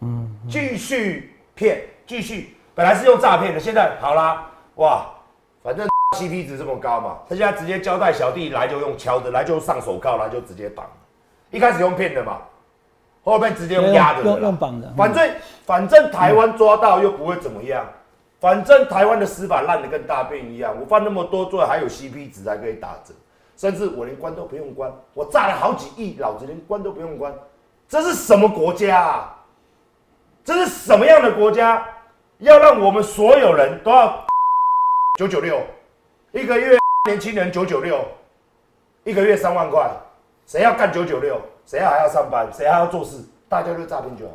[0.00, 5.06] 嗯，继续骗，继续，本来是用诈骗的，现在好啦，哇，
[5.62, 10.86] 反正 CP 值这么高嘛，他现在直接交代小弟来就用敲的，来就上手铐，来就直接绑。
[11.50, 12.42] 一开始用骗的嘛，
[13.24, 15.30] 后面直接用压的了用用绑的嗯反正
[15.64, 17.84] 反正台湾抓到又不会怎么样，
[18.38, 23.14] 反正台湾的司法烂的跟大便一样，我犯那么多罪还有 CP 值还可以打折，
[23.56, 27.32] 甚至我连关都不用关，我炸了好几亿，老子连关都不用关，
[27.88, 29.34] 这是什么国家啊？
[30.44, 31.82] 这是什么样的国家？
[32.40, 34.26] 要让我们所有人都要
[35.18, 35.62] 九九六，
[36.32, 36.76] 一个月
[37.08, 38.04] 年轻人九九六，
[39.04, 39.88] 一个月三万块，
[40.46, 41.40] 谁要干九九六？
[41.66, 42.48] 谁还要上班？
[42.52, 43.18] 谁还要做事？
[43.48, 44.32] 大家就诈骗就好。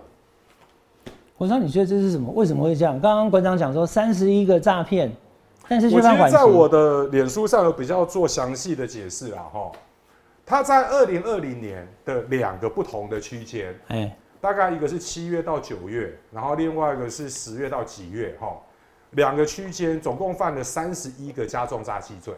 [1.37, 2.31] 我说你觉得这是什么？
[2.33, 2.99] 为什么会这样？
[2.99, 5.11] 刚刚馆长讲说三十一个诈骗，
[5.67, 6.67] 但是我其实在我。
[6.67, 9.71] 的脸书上有比较做详细的解释啦，哈。
[10.45, 18.57] 他在二零二零年的两个不同的区间，哎，大概一个是七月到九月，然后另外一个是十月到几月，哈。
[19.11, 22.33] 两个区间总共犯了三十一个加重诈欺罪，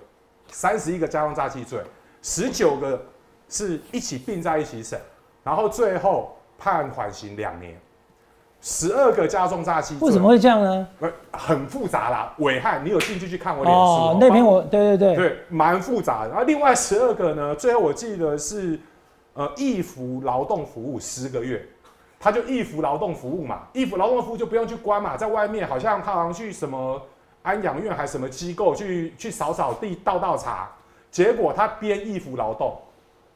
[0.51, 1.81] 三十一个加重诈欺罪，
[2.21, 3.01] 十九个
[3.51, 4.97] 是一起并在一起审，
[5.43, 7.77] 然后最后判缓刑两年，
[8.61, 9.97] 十二个加重诈欺。
[9.99, 10.87] 为什么会这样呢？
[10.97, 12.33] 不很复杂啦？
[12.37, 16.29] 伟汉，你有兴趣去看我脸书哦，那篇我对对对对蛮复杂的。
[16.29, 18.79] 然后另外十二个呢，最后我记得是
[19.33, 21.61] 呃义服劳动服务十个月，
[22.17, 27.01] 他就义服劳动服务嘛，义服劳动服务就不用去关嘛，在外面好像他好像去什么
[27.41, 30.69] 安养院还是什么机构去去扫扫地、倒倒茶，
[31.09, 32.77] 结果他编义服劳动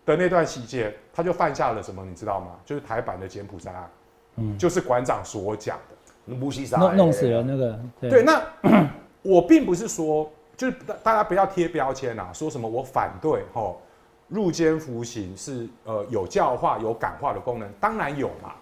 [0.06, 2.52] 的那段期间，他就犯下了什么，你知道吗？
[2.66, 3.90] 就是台版的柬埔寨案，
[4.36, 5.96] 嗯，就是馆长所讲的。
[6.36, 8.42] 无锡啥弄弄死了那个对，那
[9.22, 13.80] 我并不是说，就是大大家不要贴标签啊，说什么我反对吼
[14.28, 18.56] 入监服刑是呃有教化有感化的功能，当然有嘛，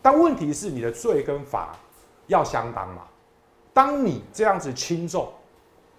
[0.00, 1.76] 但问题是你的罪跟罚
[2.26, 3.02] 要相当嘛。
[3.74, 5.28] 当你这样子轻重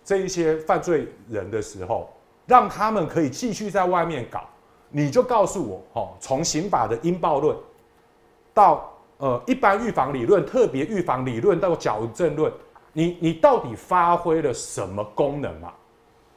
[0.03, 2.11] 这一些犯罪人的时候，
[2.47, 4.43] 让他们可以继续在外面搞，
[4.91, 7.58] 你就告诉我哦，从刑法的应报论
[8.54, 8.88] 到。
[9.21, 12.51] 呃，一般预防理论、特别预防理论到矫正论，
[12.91, 15.71] 你你到底发挥了什么功能嘛？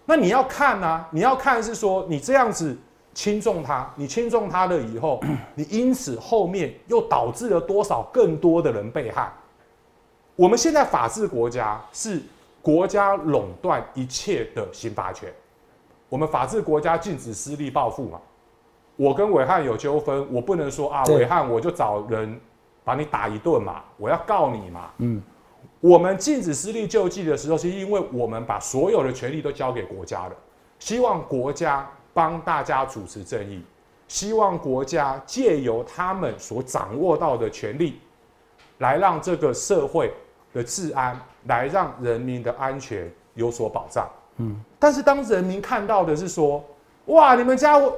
[0.05, 2.77] 那你要看啊，你要看是说你这样子
[3.14, 5.19] 轻重他，你轻重他了以后，
[5.57, 9.33] 你因此后面又导致了多少更多的人被害？
[10.37, 12.21] 我们现在法治国家是
[12.61, 15.33] 国家垄断一切的刑罚权，
[16.11, 18.21] 我们法治国家禁止私利报复嘛。
[18.96, 22.40] 我跟伟汉有纠纷，我不能说啊，伟汉我就找人。
[22.87, 24.90] 把你打一顿嘛，我要告你嘛。
[24.98, 25.22] 嗯，
[25.80, 30.33] 我们禁止私利救济的时候，是因为我们把所有的权利都交给国家了，
[30.78, 33.64] 希望国家帮大家主持正义，
[34.07, 37.98] 希望国家借由他们所掌握到的权利，
[38.80, 40.12] 来让这个社会
[40.52, 44.07] 的治安，来让人民的安全有所保障。
[44.37, 46.62] 嗯，但是当人民看到的是说，
[47.07, 47.96] 哇，你们家伙，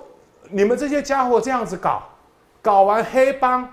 [0.51, 2.03] 你们这些家伙这样子搞，
[2.63, 3.69] 搞完黑帮。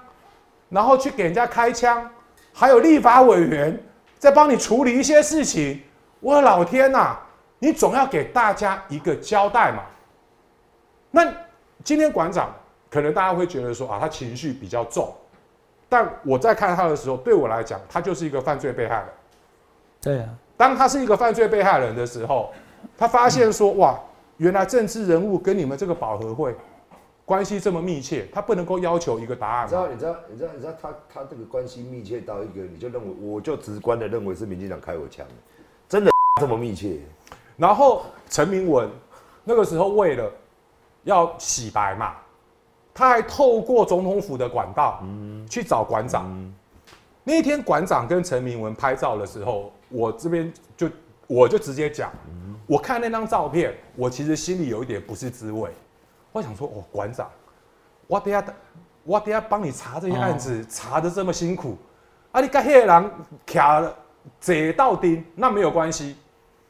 [0.69, 2.09] 然后去给人家开枪，
[2.51, 3.79] 还有立法委员
[4.17, 5.79] 在帮你处理一些事情。
[6.19, 7.15] 我的老天呐，
[7.59, 9.83] 你总要给大家一个交代嘛。
[11.11, 11.31] 那
[11.83, 12.51] 今天馆长
[12.89, 15.13] 可能大家会觉得说啊，他情绪比较重，
[15.87, 19.05] 但我在看他的时候，对我来讲，他就是一个犯罪被害人。
[20.01, 22.51] 对啊，当他是一个犯罪被害人的时候，
[22.97, 23.99] 他发现说哇，
[24.37, 26.55] 原来政治人物跟你们这个保和会。
[27.25, 29.65] 关系这么密切，他不能够要求一个答案。
[29.65, 29.87] 你知道？
[29.87, 30.15] 你知道？
[30.29, 30.49] 你知道？
[30.55, 30.73] 你知道？
[30.81, 35.25] 他他这个关系密切到一个，你就认为，我就直观的认为是民进党开我枪，
[35.87, 36.99] 真的这么密切。
[37.55, 38.89] 然后陈明文
[39.45, 40.29] 那个时候为了
[41.03, 42.13] 要洗白嘛，
[42.93, 45.01] 他还透过总统府的管道
[45.49, 46.29] 去找馆长。
[47.23, 50.89] 那天馆长跟陈明文拍照的时候，我这边就
[51.27, 52.11] 我就直接讲，
[52.67, 55.71] 我看那张照片，我其实心里有一点不是滋味。
[56.31, 57.29] 我想说，哦，馆长，
[58.07, 58.43] 我等下，
[59.03, 61.77] 我等下帮你查这些案子，查的这么辛苦，
[62.31, 63.11] 啊，你跟黑人
[63.45, 63.95] 卡了，
[64.41, 66.15] 这到钉，那没有关系，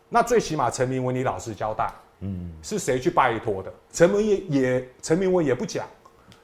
[0.09, 1.89] 那最起码陈明文你老实交代，
[2.19, 3.71] 嗯，是谁去拜托的？
[3.91, 5.85] 陈明也也，陈明文也不讲，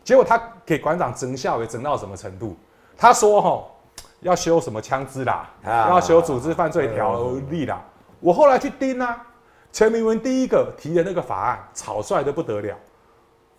[0.04, 2.56] 结果他给馆长整笑，也整到什么程度？
[2.98, 3.76] 他说，吼，
[4.22, 7.84] 要修什么枪支啦，要修组织犯罪条例啦。
[8.20, 9.26] 我后来去盯啊，
[9.72, 12.76] 陈明文第一个提的那个法案，草率的不得了。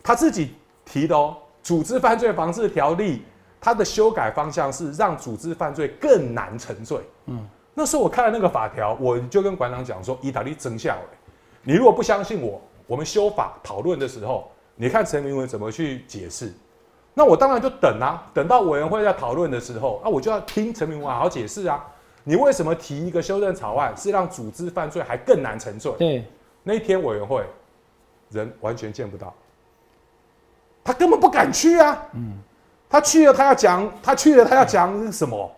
[0.03, 3.23] 他自己提的哦，组织犯罪防治条例，
[3.61, 6.99] 它的修改方向是让组织犯罪更难沉罪。
[7.27, 10.97] 嗯，那时候我看了那个法条，我就跟馆长讲说：“意大利真相，
[11.63, 16.53] 你如果不相信我，我们修法讨论的时候，你看陈明文怎么去解释？
[17.13, 21.87] 那我当然就等啊，等到委员会在讨论的时候，那我就要听陈明文好好解释啊。
[22.25, 25.93] 你为什么提一个修正草案，是让组织犯罪还更难沉罪？
[25.99, 26.25] 对，
[26.63, 27.45] 那一天委员会
[28.31, 29.33] 人完全见不到。”
[30.83, 32.03] 他根本不敢去啊！
[32.15, 32.39] 嗯，
[32.89, 35.51] 他去了，他要讲，他去了，他要讲什么？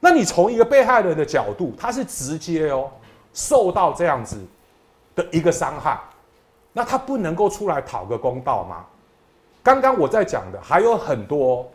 [0.00, 2.90] 那你从一个被害人的角度，他是直接哦
[3.32, 4.44] 受到这样子
[5.14, 5.98] 的一个伤害，
[6.72, 8.84] 那他不能够出来讨个公道吗？
[9.62, 11.68] 刚刚我在讲的还有很多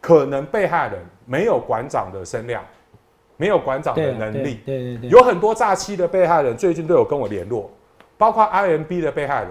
[0.00, 2.64] 可能被害人没有馆长的声量，
[3.36, 7.70] 没有馆长的能力，对对对，有很多诈欺的被害人最近都有跟我联络，
[8.16, 9.50] 包括 IMB 的被害人。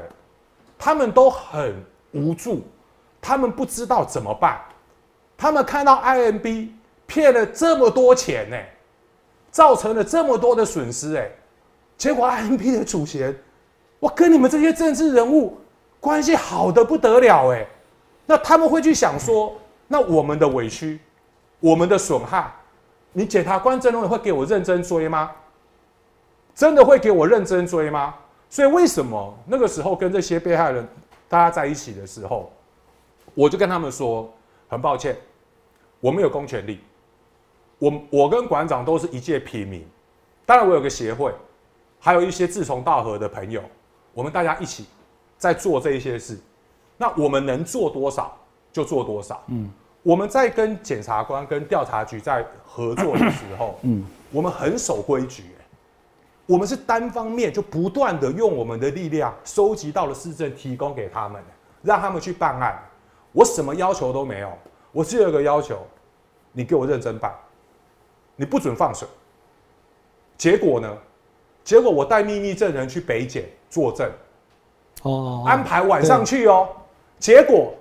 [0.78, 1.74] 他们都很
[2.12, 2.62] 无助，
[3.22, 4.60] 他们不知道怎么办。
[5.38, 6.70] 他们看到 IMB
[7.08, 8.58] 骗了这么多钱呢，
[9.52, 11.30] 造成了这么多的损失哎，
[11.98, 13.34] 结果 IMB 的主席，
[14.00, 15.58] 我跟你们这些政治人物
[16.02, 17.66] 关系好的不得了哎，
[18.26, 19.56] 那他们会去想说，
[19.88, 21.00] 那我们的委屈，
[21.66, 22.54] 我们的损害，
[23.12, 25.32] 你检察官真的会给我认真追吗？
[26.54, 28.14] 真的会给我认真追吗？
[28.52, 30.88] 所以为什么那个时候跟这些被害人
[31.28, 32.52] 大家在一起的时候，
[33.34, 34.32] 我就跟他们说，
[34.70, 35.18] 很抱歉，
[36.00, 36.82] 我没有公权力，
[37.80, 39.84] 我我跟馆长都是一介平民，
[40.46, 41.34] 当然我有个协会，
[42.00, 43.60] 还有一些志同道合的朋友，
[44.14, 44.86] 我们大家一起
[45.36, 46.38] 在做这一些事，
[46.96, 48.38] 那我们能做多少
[48.72, 49.68] 就做多少，嗯，
[50.06, 55.46] 我们在跟检察官跟调查局在合作的时候，嗯，我们很守规矩。
[56.46, 61.42] 我们是单方面就不断的用我们的力量收集到了市政，提供给他们，
[61.82, 62.80] 让他们去办案。
[63.32, 64.54] 我什么要求都没有，
[64.92, 65.80] 我只有一个要求，
[66.52, 67.34] 你给我认真办，
[68.36, 69.08] 你不准放水。
[70.38, 70.96] 结果呢？
[71.64, 74.08] 结果我带秘密证人去北检作证，
[75.02, 76.70] 哦，安排晚上去哦。
[77.18, 77.74] 结果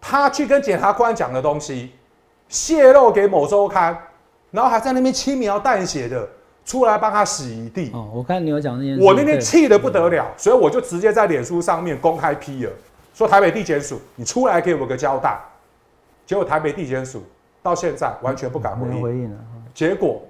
[0.00, 1.92] 他去跟检察官讲的东西
[2.48, 3.96] 泄露给某周刊，
[4.50, 6.28] 然后还在那边轻描淡写的。
[6.64, 8.10] 出来帮他洗一地哦！
[8.12, 12.72] 我看你有讲那件事，我那天气的不得了，所以我就直接在脸书上面公开批了，
[13.14, 15.38] 说台北地检署，你出来给我个交代。
[16.26, 17.22] 结果台北地检署
[17.62, 19.00] 到现在完全不敢回应。
[19.00, 19.38] 回应了。
[19.72, 20.20] 结果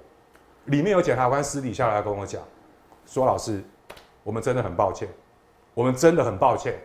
[0.65, 2.39] 里面有检察官私底下来跟我讲，
[3.07, 3.59] 说老师，
[4.21, 5.09] 我们真的很抱歉，
[5.73, 6.75] 我们真的很抱歉，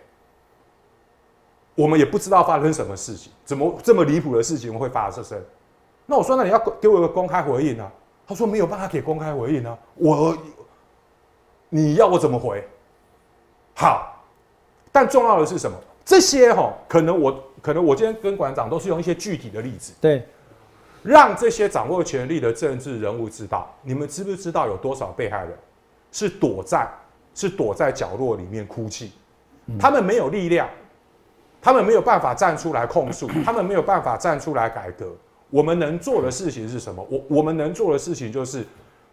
[1.75, 5.41] 我们也不知道发生什么事情，怎么这么离谱的事情会发生？
[6.07, 7.91] 那我说，那你要给我一个公开回应啊！
[8.27, 10.37] 他说没有办法给公开回应呢，我
[11.69, 12.63] 你要我怎么回？
[13.75, 14.23] 好，
[14.91, 15.77] 但重要的是什么？
[16.05, 20.27] 这些哈，可能我可能我今天跟馆长都是用一些具体的例子，对，
[21.03, 25.57] 让这些掌握权力的政治人物知道，你们知不知道有多少被害人
[26.11, 26.89] 是躲在
[27.35, 29.13] 是躲在角落里面哭泣，
[29.79, 30.69] 他们没有力量，
[31.62, 35.14] 他们没有办法站出来控诉， 他们没有办法站出来改革。
[35.48, 37.07] 我们能做的事情是什么？
[37.09, 38.66] 我我们能做的事情就是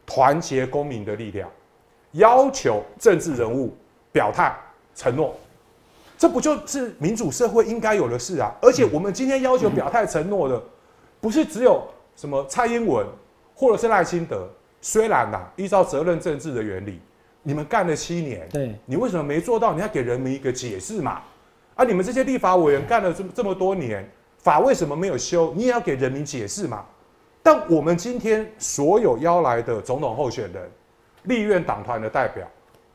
[0.05, 1.47] 团结公民的力量，
[2.13, 3.75] 要求政治人物
[4.12, 4.57] 表态
[4.95, 5.35] 承诺，
[6.17, 8.51] 这不就是民主社会应该有的事啊？
[8.62, 10.59] 而且我们今天要求表态承诺的，
[11.21, 11.83] 不是只有
[12.15, 13.05] 什么蔡英文
[13.53, 14.49] 或者是赖清德。
[14.81, 17.01] 虽然呐，依照责任政治的原理，
[17.43, 19.73] 你们干了七年，对，你为什么没做到？
[19.73, 21.21] 你要给人民一个解释嘛？
[21.79, 24.05] 啊，你们这些立法委员干了这么这么多年。
[24.39, 25.53] 法为什么没有修？
[25.55, 26.85] 你也要给人民解释嘛。
[27.41, 30.69] 但我们今天所有邀来的总统候选人、
[31.23, 32.45] 立院党团的代表，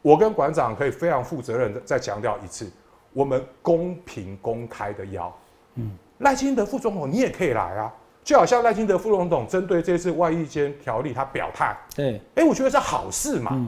[0.02, 2.70] 我跟馆长可以非常负责任的再强调一次：
[3.14, 5.34] 我们公平公开的邀。
[5.76, 7.90] 嗯，赖清德副总统你也可以来啊，
[8.22, 13.66] 就好像赖清德副总统针对这次外役间条例他表态，对，哎，我觉得是好事嘛。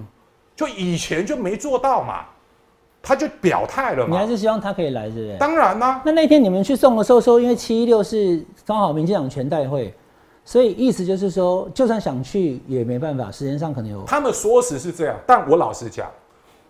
[0.55, 2.27] 就以前就没做到嘛。
[3.09, 4.17] 他就表态了嘛？
[4.17, 5.37] 你还是希望他可以来，是不是？
[5.39, 6.03] 当然啦。
[6.05, 9.95] 那那天你们去送的时候说，因为七一六是刚好民进党全代会，
[10.45, 14.03] 所以意思就是说，就算想去也没办法，时间上可能有。
[14.07, 16.11] 他们说辞是这样，但我老实讲，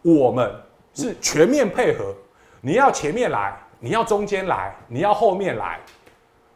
[0.02, 0.50] 我们
[0.92, 2.14] 是全面配合。
[2.60, 5.80] 你要前面来，你要中间来，你要后面来，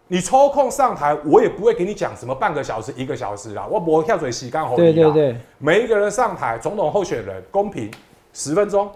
[0.09, 3.67] 你抽空上台，我也不会给你讲什么半个小时、一个小时啦。
[3.71, 4.77] 我不跳水洗干喉。
[4.77, 7.91] 对对对，每一个人上台，总统候选人公平，
[8.35, 8.91] 十分钟。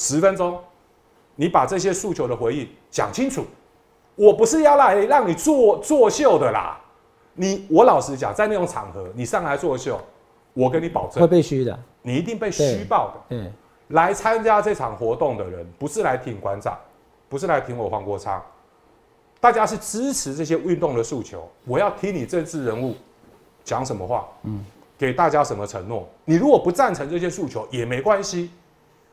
[0.00, 0.58] 十分钟，
[1.36, 3.44] 你把这些诉求的回应讲清楚。
[4.14, 6.80] 我不是要来让你作作秀的啦。
[7.34, 10.00] 你我老实讲，在那种场合，你上来作秀，
[10.54, 13.36] 我跟你保证会被虚的，你一定被虚报的。
[13.36, 13.52] 嗯，
[13.88, 16.78] 来参加这场活动的人，不是来挺馆长，
[17.28, 18.42] 不是来挺我黄国昌，
[19.38, 21.46] 大家是支持这些运动的诉求。
[21.66, 22.94] 我要听你政治人物
[23.62, 24.64] 讲什么话，嗯，
[24.96, 26.08] 给大家什么承诺。
[26.24, 28.50] 你如果不赞成这些诉求也没关系。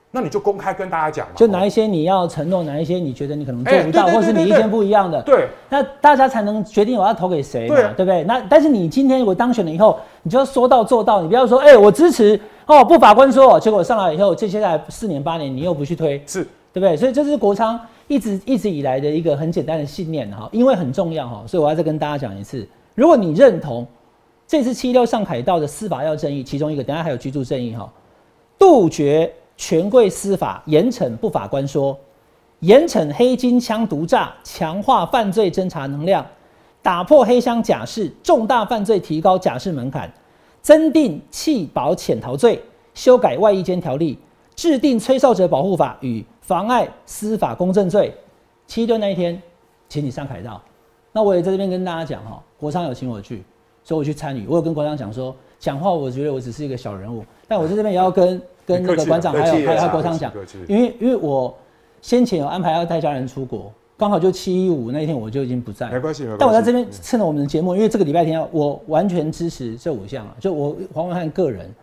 [0.10, 8.24] 那你就公开跟大家讲嘛，就哪一些你要承诺，哪一些你觉得你可能做不到，或是你意见不一样的，对，那大家才能决定我要投给谁嘛，对不对？
[8.24, 16.42] 那但是你今天我当选了以后，你就要说到做到，你不要说，哎，我支持哦，不法官说，结果上来以后，这接下来四年八年你又不去推，是
[16.72, 16.96] 对不对？
[16.96, 23.86] 所以这是国昌一直一直以来的一个很简单的信念哈，因为很重要哈，所以我要再跟大家讲一次，如果你认同
[24.48, 27.92] 这次七六上海道的司法要正义，其中一个，等下还有居住正义哈，
[28.58, 29.30] 杜绝。
[29.58, 31.98] 权贵司法严惩不法官说，
[32.60, 36.26] 严惩黑金枪毒诈，强化犯罪侦查能量，
[36.82, 40.10] 打破黑箱假释，重大犯罪提高假释门槛，
[40.62, 42.62] 增定弃保潜逃罪，
[42.94, 44.18] 修改外衣间条例，
[44.56, 48.16] 制定吹哨者保护法与妨碍司法公正罪。
[48.68, 49.42] 七六那一天，
[49.90, 50.62] 请你上凯道。
[51.12, 53.44] 那我也在这边跟大家讲哈，国昌有请我去，
[53.84, 54.46] 所以我去参与。
[54.48, 58.40] 我有跟国昌讲说，讲话我觉得我只是一个小人物，但我在这边也要跟。
[58.68, 60.30] 跟那个馆长还有还有国昌讲，
[60.68, 61.56] 因为因为我
[62.02, 66.28] 先前有安排要带家人出国，刚好就七一五那一天我就已经不在，没关系。
[66.38, 71.74] 但我在这边趁着我们的节目，因为这个礼拜天我完全支持这五项啊，就我黄文汉个人，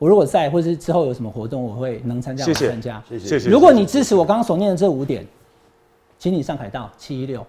[0.00, 3.00] 我如果在或是之后有什么活动，我会能参加参加。
[3.08, 3.48] 谢谢谢。
[3.48, 5.24] 如果你支持我刚刚所念的这五点，
[6.18, 7.46] 请你上海道七一六。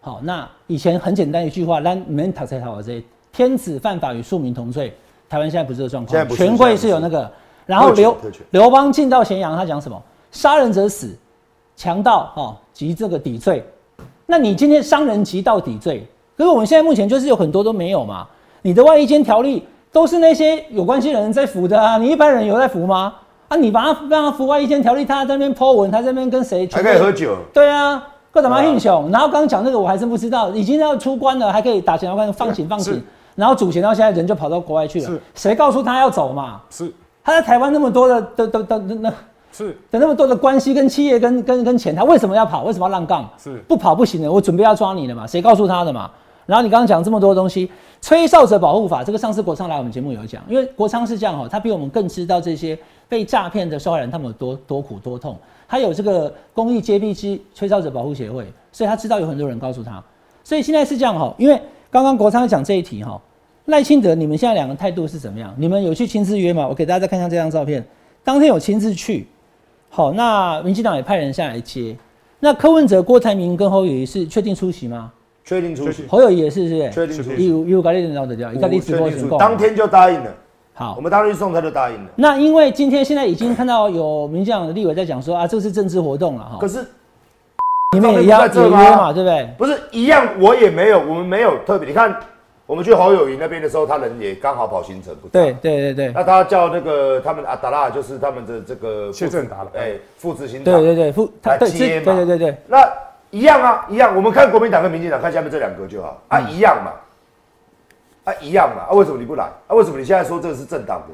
[0.00, 4.94] 好，那以前很简单一句话，让你们讨才讨这天子犯法与庶民同罪。
[5.28, 7.28] 台湾现在不是这个状况，权贵是有那个。
[7.66, 8.16] 然后刘
[8.50, 10.00] 刘邦进到咸阳，他讲什么？
[10.30, 11.14] 杀人者死，
[11.76, 13.64] 强盗哈及这个抵罪。
[14.26, 16.06] 那你今天伤人及到抵罪，
[16.36, 18.26] 可是我们现在目前就是有很多都没有嘛。
[18.62, 23.12] 你的外衣间条例都是那些有关系的人在服的啊，你一般人有在服吗？
[23.48, 26.66] 啊，你把他让他服外衣间条例，他在那边 po 文，他在那边跟谁？
[26.72, 29.10] 还可以喝酒，对啊，各种嘛英雄。
[29.10, 33.02] 然后刚刚讲那个我还真不知道，已经要出关了，还可以打钱要关放行放行。
[33.34, 36.60] 然后主钱到现在人就跑到国外去了是，谁告诉他要走嘛？
[36.70, 36.90] 是
[37.24, 39.12] 他在台湾那么多的的的的的那
[39.52, 42.64] 是的那么多的关系跟企业跟跟跟钱，他为什么要跑？
[42.64, 43.28] 为什么要浪杠？
[43.38, 45.26] 是不跑不行的，我准备要抓你了嘛？
[45.26, 46.10] 谁告诉他的嘛？
[46.46, 47.70] 然后你刚刚讲这么多东西，
[48.00, 52.76] 吹哨者保护法，这个上次国昌来我们节目有讲，因为国昌是这样哈，他比我们更知道这些
[53.08, 60.02] 被诈骗的受害人他们有多多苦多痛，他有这个公益揭弊之吹哨者保护协会，所以他知道有很多人告诉他，
[60.42, 63.20] 所以现在是这样哈，因为刚刚国昌讲这一题哈，
[63.66, 65.54] 赖清德你们现在两个态度是怎么样？
[65.56, 66.66] 你们有去亲自约吗？
[66.66, 67.84] 我给大家再看一下这张照片，
[68.24, 69.26] 当天有亲自去，
[69.88, 71.96] 好，那民进党也派人下来接，
[72.40, 75.12] 那柯文哲、郭台铭跟侯友宜是确定出席吗？
[75.44, 76.90] 确定出席，侯友宜也是，是不是？
[76.90, 78.52] 确定出席，有有搞定聊得掉。
[79.38, 80.34] 当天就答应了。
[80.74, 82.10] 好我，们当天送他就答应了。
[82.16, 86.84] 那因为今天现在已经看到有民进党的立委在讲说啊，这个是政治活动了哈可，是
[87.92, 89.48] 你们也要也约嘛，对不对？
[89.58, 91.86] 不是一样，我也没有，我们没有特别。
[91.86, 92.16] 你看，
[92.72, 100.82] 我们去侯友谊那边的时候，他人也刚好跑行程，不在对对对对那他叫那个他们阿达拉，就是他们的这个谢正达了哎，副执行对长。
[100.82, 102.90] 对对，副他接嘛对对对对，那
[103.28, 104.16] 一样啊，一样。
[104.16, 106.92] 我们看国民党跟民进党，看下面这两个就好啊，一样嘛，
[108.24, 108.84] 啊，一样嘛。
[108.88, 109.44] 啊，为什么你不来？
[109.66, 111.08] 啊，为什么你现在说这个是正当的？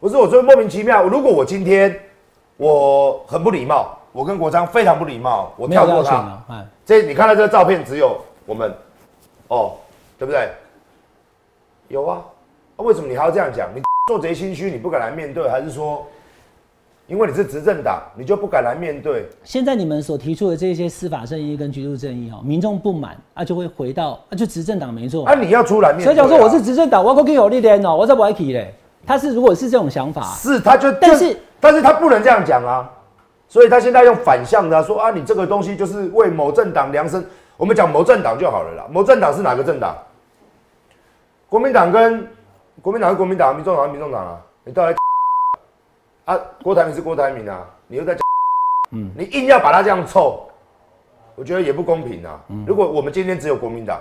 [0.00, 1.04] 不是，我觉得莫名其妙。
[1.04, 1.96] 如果我今天
[2.56, 6.36] 我很不礼貌，我跟国昌非常不礼貌，我跳过他。
[6.84, 8.74] 这你看到这个照片，只有我们，
[9.46, 9.74] 哦，
[10.18, 10.48] 对不对？
[11.90, 12.22] 有啊，
[12.76, 13.68] 啊为什么你还要这样讲？
[13.74, 16.06] 你 做贼心虚，你不敢来面对，还是说，
[17.08, 19.28] 因为你是执政党，你就不敢来面对？
[19.42, 26.04] 现在你们所提出的这些司法正义跟居住正义哦，民众不满啊，就会回到啊，就执政党没做啊，，你要出来面对、啊。
[26.04, 28.72] 所以讲说我是执政党，我可以有力量哦，我在不爱提嘞。
[29.04, 32.88] 他是如果是这种想法，是，他就，但是但是他不能这样讲啊，
[33.48, 37.24] 所以他现在用反向的、啊、说啊，你这个东西就是为某政党量身。
[37.56, 39.96] 我们讲某政党就好了啦，某政党是哪个政党？
[41.50, 42.26] 国民党跟
[42.80, 44.96] 国民党是国民党，民众党是民众党啊，你到底
[46.24, 46.38] 啊？
[46.62, 48.22] 郭台铭是郭台铭啊，你又在讲，
[48.92, 50.48] 嗯， 你硬要把他这样凑，
[51.34, 52.40] 我觉得也不公平啊。
[52.64, 54.00] 如果我们今天只有国民党，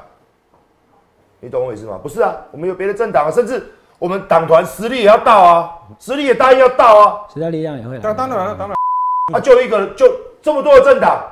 [1.40, 2.00] 你懂我意思吗？
[2.02, 7.26] 不是啊，我们有别的政党啊，甚至我们党团实力也要到啊，实力也答应要到啊。
[7.34, 8.00] 时代力量也会来。
[8.00, 8.78] 当当然了，当然
[9.34, 10.06] 啊，就一个就
[10.40, 11.26] 这么多的政党，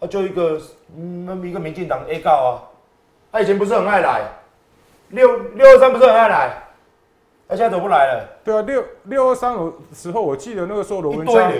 [0.00, 0.60] 啊，就一个
[0.96, 2.50] 嗯，那么一个民进党 A 告啊，
[3.30, 4.22] 他以前不是很爱来，
[5.12, 6.62] 六六二三不是很爱来，
[7.48, 8.28] 他现在怎么不来了？
[8.44, 11.50] 对啊，六六二三的时候，我记得那个时候罗文嘉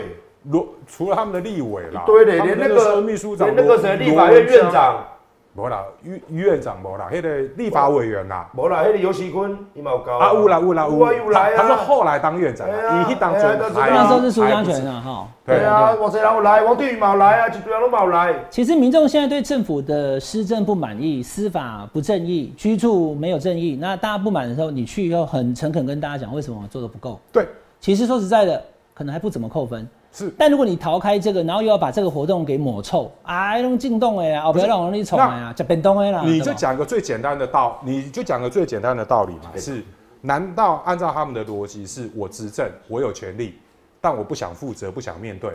[0.51, 5.07] 罗除了他们的立委啦，一堆的，连那时候个秘书长连那个谁罗立法院院，长，
[5.55, 15.29] 没啦，院院长无啦，那个立法委员啦，无啦，那个尤喜坤，你冇高啊，有啦有啦有啊有来啊，他是后来当院长哎呀啊，以去当哎呀准都知道那时候是苏还不家权啊，哈。
[15.45, 16.63] 对对啊，我谁人有来？
[16.63, 18.35] 王定宇冇来啊，一堆人都冇来。
[18.49, 27.21] 其实民众现在对政府的施政不满意，司法不正义，居住没有正义，那大家不满的时候，你去以后很诚恳跟大家讲为什么我做的不够。
[27.31, 27.47] 对，
[27.79, 29.87] 其实说实在的，可能还不怎么扣分。
[30.13, 36.23] 是但如果你逃开这个，然后又要把这个活动给抹臭，啊，用进洞哎呀，哦，不要让我你宠哎呀，这变动哎啦。
[36.25, 39.83] 你就讲个最简单的道，你就讲个最简单的道理嘛，是？
[40.21, 43.59] 难道按照他们的逻辑，是我执政，我有权利，
[44.01, 45.51] 但我不想负责，不想面对？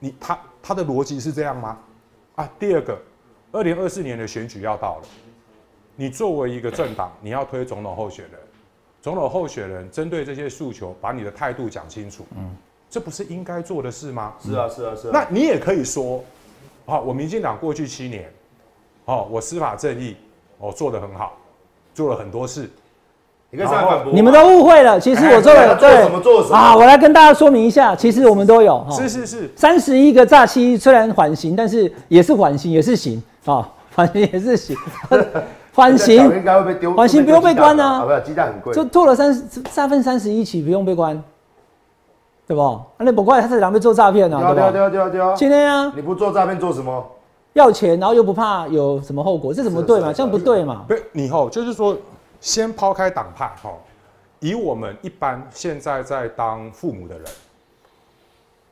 [0.00, 1.78] 你他他的逻辑是这样吗？
[2.34, 2.98] 啊，第二个，
[3.52, 5.02] 二零二四年的选举要到了，
[5.94, 8.40] 你作为一个政党，你要推总统候选人，
[9.00, 12.56] 总统候选人针对这些诉求，把你的态度讲清楚，嗯，
[12.92, 14.34] 这不是应该做的事吗？
[14.44, 15.10] 是啊是啊是啊。
[15.14, 16.22] 那你也可以说，
[16.84, 18.30] 好、我民进党过去七年，
[19.06, 20.14] 哦，我司法正义，
[20.58, 21.32] 哦，做得很好，
[21.94, 22.68] 做了很多事，
[23.48, 24.12] 你可以上来反驳。
[24.12, 28.90] 你们都误会了，其实我做了哎做什么做什么啊，我来跟大家说明一下，其实我们都有哈。
[28.94, 34.76] 是是是，三十一个诈欺虽然缓刑，但是也是缓刑，也是刑啊，缓刑也是刑，
[35.72, 38.74] 缓刑应该会被丢，缓刑不用被关啊啊，不好鸡蛋很贵。
[38.74, 41.22] 就做了三十三分三十一起，不用被关，
[42.52, 42.62] 对对不？
[42.62, 45.34] 啊，那不怪他是两被做诈骗对啊，对对啊对啊对啊对啊！
[45.34, 47.04] 今天啊，你不做诈骗做什么？
[47.54, 50.12] 要钱，然后又不怕有什么后果，这怎么对嘛？
[50.12, 50.84] 这样不对嘛？
[50.88, 51.96] 不，你后就是说，
[52.40, 53.70] 先抛开党派哈，
[54.40, 57.24] 以我们一般现在在当父母的人，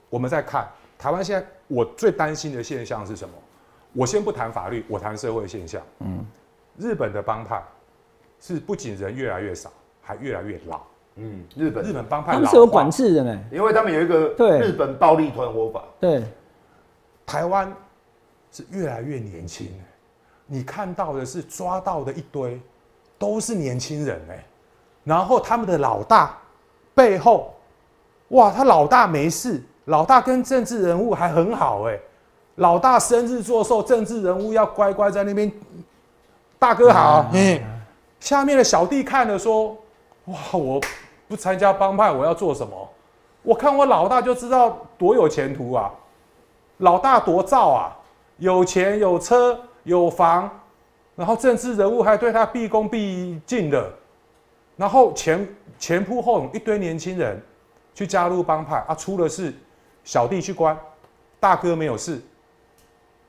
[0.09, 0.66] 我们在看
[0.99, 3.35] 台湾现在，我最担心的现象是什么？
[3.93, 5.83] 我先不谈法律，我谈社会现象。
[5.99, 6.24] 嗯，
[6.78, 7.62] 日本的帮派
[8.41, 9.68] 是不仅人越来越少，
[10.01, 10.81] 还越来越老。
[11.21, 11.85] 嗯，日本。
[11.85, 13.39] 日本帮派他们是有管制的呢。
[13.53, 14.59] 因为他们有一个对。
[14.61, 16.25] 日本暴力团伙法，对，
[17.27, 17.73] 台湾
[18.51, 19.68] 是越来越年轻，
[20.47, 22.61] 你看到的是抓到的一堆
[23.18, 24.45] 都是年轻人哎，
[25.05, 26.37] 然后他们的老大
[26.95, 27.55] 背后，
[28.29, 31.99] 哇，他老大没事，老大跟政治人物还很好哎，
[32.57, 35.51] 老大生日做寿，政治人物要乖乖在那边，
[36.59, 37.61] 大哥好，嗯，
[38.18, 39.77] 下面的小弟看了说，
[40.25, 40.81] 哇，我
[41.31, 42.91] 不参加帮派，我要做什么？
[43.45, 45.89] 我看我老大就知道多有前途啊。
[46.78, 47.97] 老大多造啊，
[48.39, 50.51] 有钱有车有房，
[51.14, 53.93] 然后政治人物还对他毕恭毕敬的，
[54.76, 55.47] 然后前
[55.78, 57.41] 前仆后拥一堆年轻人
[57.95, 59.55] 去加入帮派啊，出了事
[60.03, 60.76] 小弟去关，
[61.39, 62.20] 大哥没有事。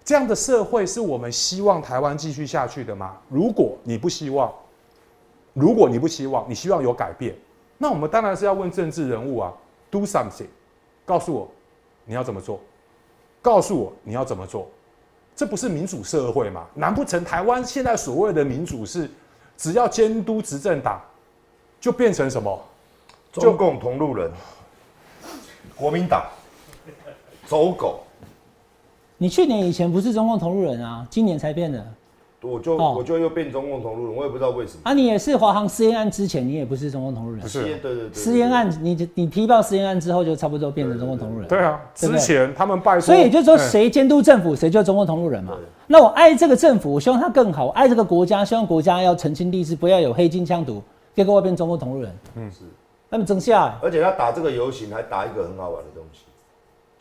[0.03, 3.15] 这样的社会是我们希望台湾继续下去的吗？
[3.29, 4.51] 如果你不希望，
[5.53, 7.35] 如果你不希望，你希望有改变，
[7.81, 9.51] 那我们当然是要问政治人物啊
[9.89, 10.45] ，do something，
[11.03, 11.49] 告诉我
[12.05, 12.59] 你要怎么做。
[13.41, 14.69] 告诉我你要怎么做，
[15.35, 16.63] 这不是民主社会吗？
[16.75, 19.09] 难不成台湾现在所谓的民主是，
[19.57, 21.01] 只要监督执政党，
[21.79, 22.63] 就变成什么？
[23.31, 24.31] 中共同路人，
[25.75, 26.23] 国民党，
[27.47, 28.03] 走狗，
[29.17, 31.83] 你去年以前不是中共同路人啊，今年才变的。
[32.43, 34.79] 我就、哦我就又变中共同路人，我也不知道为什么。
[34.83, 37.39] 啊，你也是华航私烟案之前，你也不是中共同路人。
[37.39, 41.47] 不是对对对对，私烟案，你你提报私烟案之后，就差不多变成中共同路人。
[41.47, 45.55] 对啊，之前他们拜托，所以也就是说，嗯谁监督政府，谁就中共同路人嘛。
[45.85, 50.81] 那我爱这个政府，我希望它更好；我爱这个国家，希望国家要澄清历史，不要有黑金枪毒，
[51.13, 52.11] 结果我变中共同路人。
[52.35, 52.63] 嗯，是，
[53.09, 56.21] 那么整下来，而且他打这个游行还打一个很好玩的东西，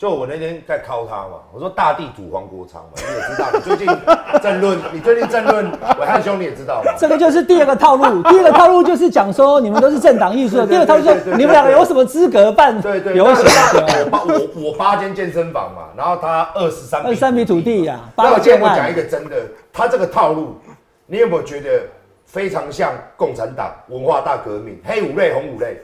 [0.00, 3.86] 就我那天在敲他嘛，我说大地主黄国昌嘛，你也知道，你最近
[4.42, 5.70] 争论，你最近争论
[6.00, 8.22] 伟汉兄你也知道嘛，这个就是第二个套路。
[8.32, 10.66] 第二个套路就是讲说你们都是政党艺术的。
[10.66, 13.44] 第二个套路就是你们两个有什么资格办对对，游行？
[13.44, 19.36] 我八我我八间健身房嘛，然后他二十三二三米土地呀那八个建案我今天我讲一个真的，
[19.70, 20.56] 他这个套路，
[21.04, 21.82] 你有没有觉得
[22.24, 25.76] 非常像共产党文化大革命，黑五类红五类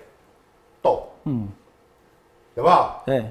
[0.81, 1.47] 斗，嗯，
[2.55, 2.87] 有没有？
[3.05, 3.25] 对，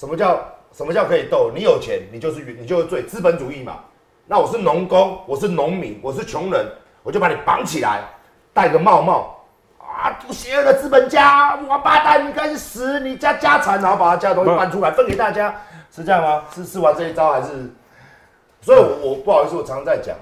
[0.00, 0.40] 什么叫
[0.72, 1.52] 什么叫可以斗？
[1.54, 3.80] 你有钱，你就是你就是最，资本主义嘛。
[4.26, 6.66] 那我是农工，我是农民，我是穷人，
[7.02, 8.00] 我就把你绑起来，
[8.54, 9.44] 戴个帽帽
[9.78, 15.54] 啊，邪恶的资本家，王八蛋，你该死，你家家产，然后把他家的东西搬出来分给大家，
[15.94, 16.44] 是这样吗？
[16.54, 17.70] 是试完这一招还是？
[18.62, 20.16] 所以我，我不好意思，我常常在讲，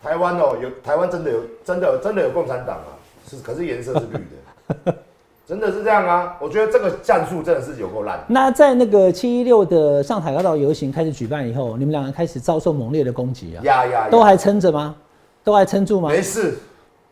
[0.00, 2.94] 台湾哦，有台湾真的有真的有真的有共产党啊，
[3.28, 4.24] 是可是颜色是绿
[4.84, 4.94] 的，
[5.46, 6.36] 真的是这样啊。
[6.40, 8.24] 我觉得这个战术真的是有够烂。
[8.28, 14.94] 那在那个七一六的上海高岛游行开始举办以后，你们两个开始遭受猛烈的攻击啊，呀呀，都还撑着吗？
[15.42, 16.08] 都还撑住吗？
[16.08, 16.54] 没事，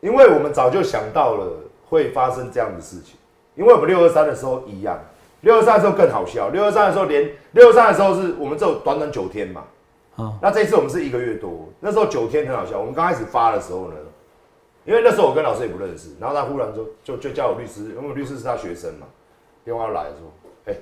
[0.00, 1.46] 因为我们早就想到了
[1.88, 3.16] 会发生这样的事情，
[3.54, 4.98] 因为我们六二三的时候一样，
[5.42, 9.64] 六二三的时候更好笑，六二三的时候连六二三的时候是我们只有短短九天嘛，
[10.16, 12.78] 啊，那这一次我们是一个月多，那时候九天很好笑。
[12.80, 13.96] 我们刚开始发的时候呢，
[14.84, 19.06] 因为那时候我跟老师也不认识，然后他忽然说就就叫我律师，因为律师是他学生嘛，
[19.64, 20.32] 电话来说，
[20.66, 20.76] 哎、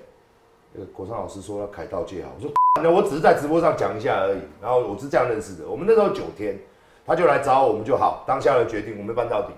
[0.73, 2.51] 那个国昌老师说要凯道借好，我说
[2.83, 5.69] 那我只是在直播上讲一下而已，然后我是这样认识的。
[5.69, 6.59] 我们那时候九天，
[7.07, 9.49] 他就来找我们就好，当下的决定我们办到底。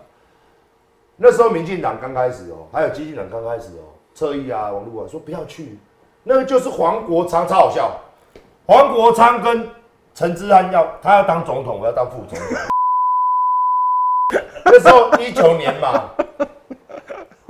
[1.17, 5.79] 那时候民进党刚开始哦，还有基进党刚开始哦，侧翼啊、网络啊说不要去，
[6.25, 8.01] 那个就是黄国昌，超好笑。
[8.67, 9.69] 黄国昌跟
[10.15, 12.72] 陈志安要他要当总统，我要当副总统。
[14.73, 16.11] 那时候一九年嘛，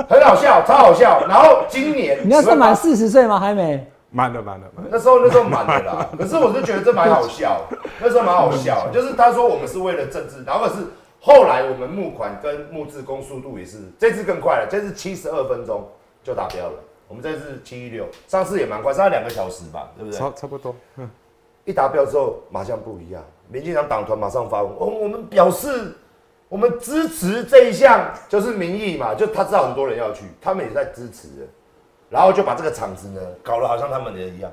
[0.08, 1.24] 很好笑，超好笑。
[1.28, 3.38] 然后今年你要是满四十岁吗？
[3.38, 3.86] 还没。
[4.14, 7.62] 满了满了满了，那时候那时候满了啦，可是我就觉得这蛮好笑，
[7.98, 10.84] 那时候蛮好笑，就是他说我们是为了政治，然后是
[11.18, 15.88] 后来我们募款跟募资工速度也是，这次更快了，这次七十二分钟
[16.22, 16.74] 就达标了，
[17.08, 20.20] 我们这次七一六，上次也蛮快，上次两个小时吧，对不对？
[20.20, 21.08] 差差不多，嗯，
[21.64, 25.96] 一达标之后马上不一样，民进党党团马上发文，我我们表示
[26.52, 31.26] 我们支持这一项，就是民意嘛，就他知道很多人要去，他们也在支持，
[32.10, 34.52] 然后就把这个场子呢搞得好像他们的一样，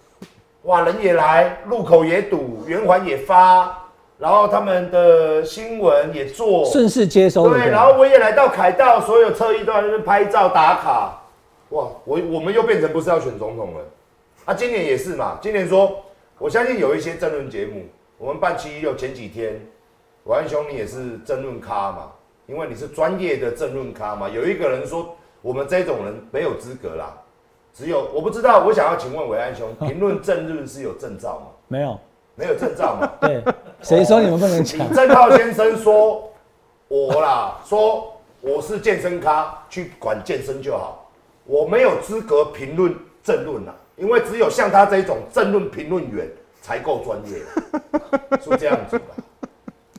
[0.64, 3.74] 哇，人也来，路口也堵，圆环也发，
[4.18, 7.58] 然后他们的新闻也做，顺势接收的。
[7.58, 11.22] 对，然后我也来到凯道，所有侧翼都在那边拍照打卡，
[11.70, 13.80] 哇，我我们又变成不是要选总统了，
[14.44, 16.04] 啊，今年也是嘛，今年说，
[16.36, 17.86] 我相信有一些争论节目，
[18.18, 19.58] 我们办七一六前几天，
[20.24, 22.12] 王安兄你也是政论咖嘛，
[22.46, 27.16] 因为你是专业的政论咖嘛，有一个人说我们这种人没有资格啦，
[27.72, 31.46] 只有我不知道，我想要请问伟安兄， 评论政论是有证照吗？
[31.68, 31.98] 没有，
[32.34, 33.10] 没有证照嘛？
[33.20, 33.42] 对，
[33.80, 34.78] 谁说你们不能讲？
[34.78, 36.30] 李正浩先生说，
[36.88, 38.12] 我啦，说
[38.42, 41.10] 我是健身咖，去管健身就好，
[41.46, 46.28] 我没有资格评论政论啦，因为只有像他这种政论评论员
[46.60, 47.38] 才够专业，
[48.42, 49.14] 是这样子吧？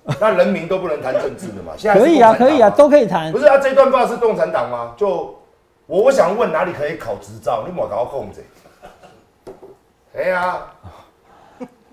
[0.20, 1.74] 那人民都不能谈政治的嘛？
[1.78, 3.38] 现在可以啊，可以啊，都可以谈不。
[3.38, 4.94] 是啊，这段话是共产党吗？
[4.98, 5.36] 就
[5.86, 7.64] 我我想问哪里可以考执照？
[7.68, 8.44] 你莫搞我控制。
[10.18, 10.58] 哎呀，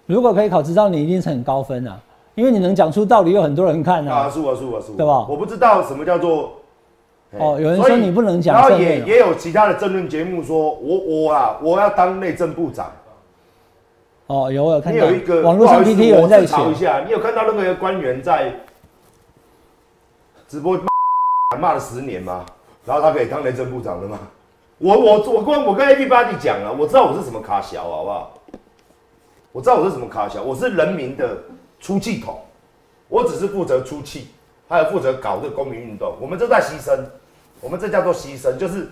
[0.06, 2.00] 如果可以考执照，你一定是很高分啊，
[2.34, 4.30] 因为你能讲出道理，有很多人看啊，啊。
[4.30, 6.52] 是我是我是我，对吧我不知道什么叫做。
[7.38, 12.90] 哦有人说你不能讲然后也也有其他的政论节目说，我我啊，我要当内政部长。
[14.28, 18.52] 哦，有我有看到你有一个，网络上 PT 有人在我自嘲一，下，你有看到任何一个官员在
[20.46, 20.78] 直播
[21.58, 22.44] 骂了十年吗？
[22.84, 24.18] 然后他可以当内政部长了吗？
[24.76, 28.34] 我我我跟我跟 A B 八 D 讲了，我知道我是什么卡小，好不好？
[29.50, 31.38] 我知道我是什么卡小，我是人民的
[31.80, 32.38] 出气筒，
[33.08, 34.28] 我只是负责出气，
[34.68, 36.98] 还有负责搞这个公民运动，我们都在牺牲，
[37.62, 38.90] 我们这叫做牺牲，就是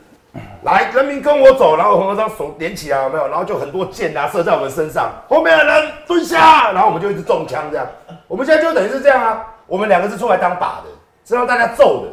[0.63, 3.29] 来人民跟我走，然后红和尚手连起来有没有？
[3.29, 7.87] 然后就很多箭啊射在我们身上，后面的人蹲下，然后我们就一直中枪这样。
[8.29, 10.91] 我们现在就等于是这样啊，我们两个是出来当靶的，
[11.25, 12.13] 是让大家揍的。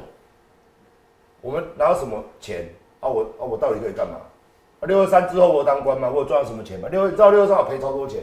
[1.42, 2.70] 我们拿到什么钱
[3.00, 3.10] 啊？
[3.10, 4.16] 我啊我到底可以干嘛？
[4.80, 6.10] 啊六二三之后我有当官吗？
[6.10, 6.88] 我有赚到什么钱吗？
[6.92, 8.22] 六知道六二三我赔超多钱，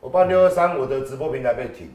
[0.00, 1.92] 我办六二三我的直播平台被停，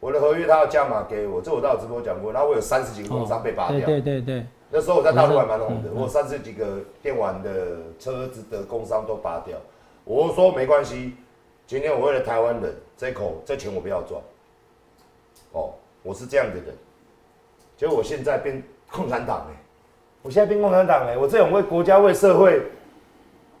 [0.00, 2.32] 我的合约他要加码给我，这我都有直播讲过。
[2.32, 3.78] 然后我有三十几个工商被拔掉。
[3.78, 9.58] 哦对对对对，那时候我在大陆还蛮红的，我三十几个电玩的车子的工商都拔掉。
[10.04, 11.14] 我说没关系，
[11.66, 14.20] 今天我为了台湾人，这口这钱我不要赚。
[15.52, 16.66] 哦，我是这样的人。
[17.76, 18.62] 结果我现在变
[18.92, 19.56] 共产党哎、
[20.22, 22.62] 我现在变共产党哎、我这种为国家为社会，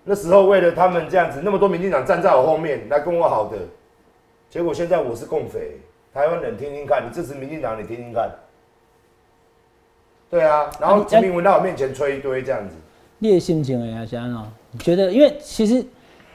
[0.04, 3.58] 那时候为了他们这样子，那么多民进党站在我后面来跟我好的，
[4.48, 5.78] 结果现在我是共匪，
[6.14, 8.30] 台湾人听听看，你支持民进党，你听听看。
[10.30, 12.74] 对啊，然后陈明文到我面前吹一堆这样子，
[13.18, 15.84] 你的心情哎，小安哦，你觉得，因为其实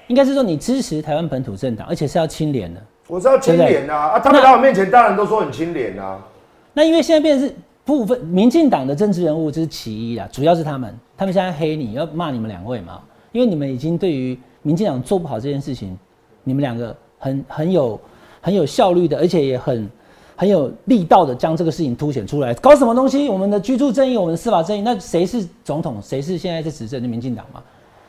[0.08, 2.82] 应该是说你支持台湾本土政党，而且是要清廉的。
[3.08, 4.20] 我是要清廉啊啊！
[4.20, 6.20] 他们在我面前当然都说很清廉啊，
[6.74, 15.98] 那因为现在变成是部分民进党的政治人物，这是其一啦，主要是他们，他们现在黑你，要骂你们两位嘛，因为你们已经对于民进党做不好这件事情，
[16.44, 18.00] 你们两个很很有
[18.42, 19.88] 很有效率的，而且也很
[20.36, 22.54] 很有力道的将这个事情凸显出来。
[22.56, 23.30] 搞什么东西？
[23.30, 26.02] 我们的居住正义，我们的司法正义，那谁是总统？
[26.02, 27.64] 谁是现在在执政的民进党嘛？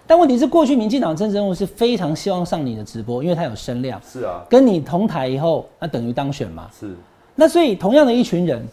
[0.09, 6.70] 但问题是，过去民进党政治人物是非常希望上你的直播，因为他有声量，是啊，跟你同台以后，那等于当选嘛。
[6.79, 6.95] 是
[7.35, 8.64] 那所以同样的一群人，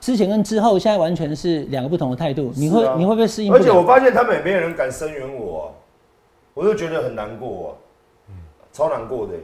[0.00, 3.82] 之前跟之后现在完全是两个不同的态度，你会、啊你会不会适应不而且我？
[3.82, 5.64] 发现他们也没有人敢声援我、啊，
[6.54, 7.76] 我就觉得很难过
[8.28, 8.32] 啊，
[8.72, 9.40] 超难过的欸、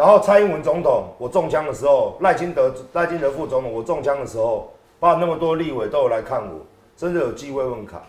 [0.00, 6.60] 然后蔡英文总统，我中枪的时候，赖清德赖清德副总统，我中枪的时候，把那么多立委都有来看我，
[6.96, 8.00] 甚至有寄慰问卡。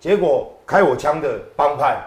[0.00, 2.02] 结果开我枪的帮派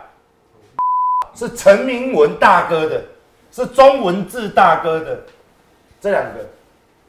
[1.36, 3.04] 是陈明文大哥的，
[3.52, 5.20] 是中文志大哥的，
[6.00, 6.40] 这两个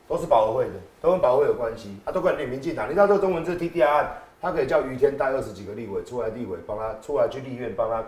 [0.06, 2.86] 都是保和会的，都跟保和会有关系，啊，都跟你民进党。
[2.90, 8.04] 你知道这个中文志 TDR 案，他可以叫于天带二十几个立委出来，立委帮他出来去立院帮他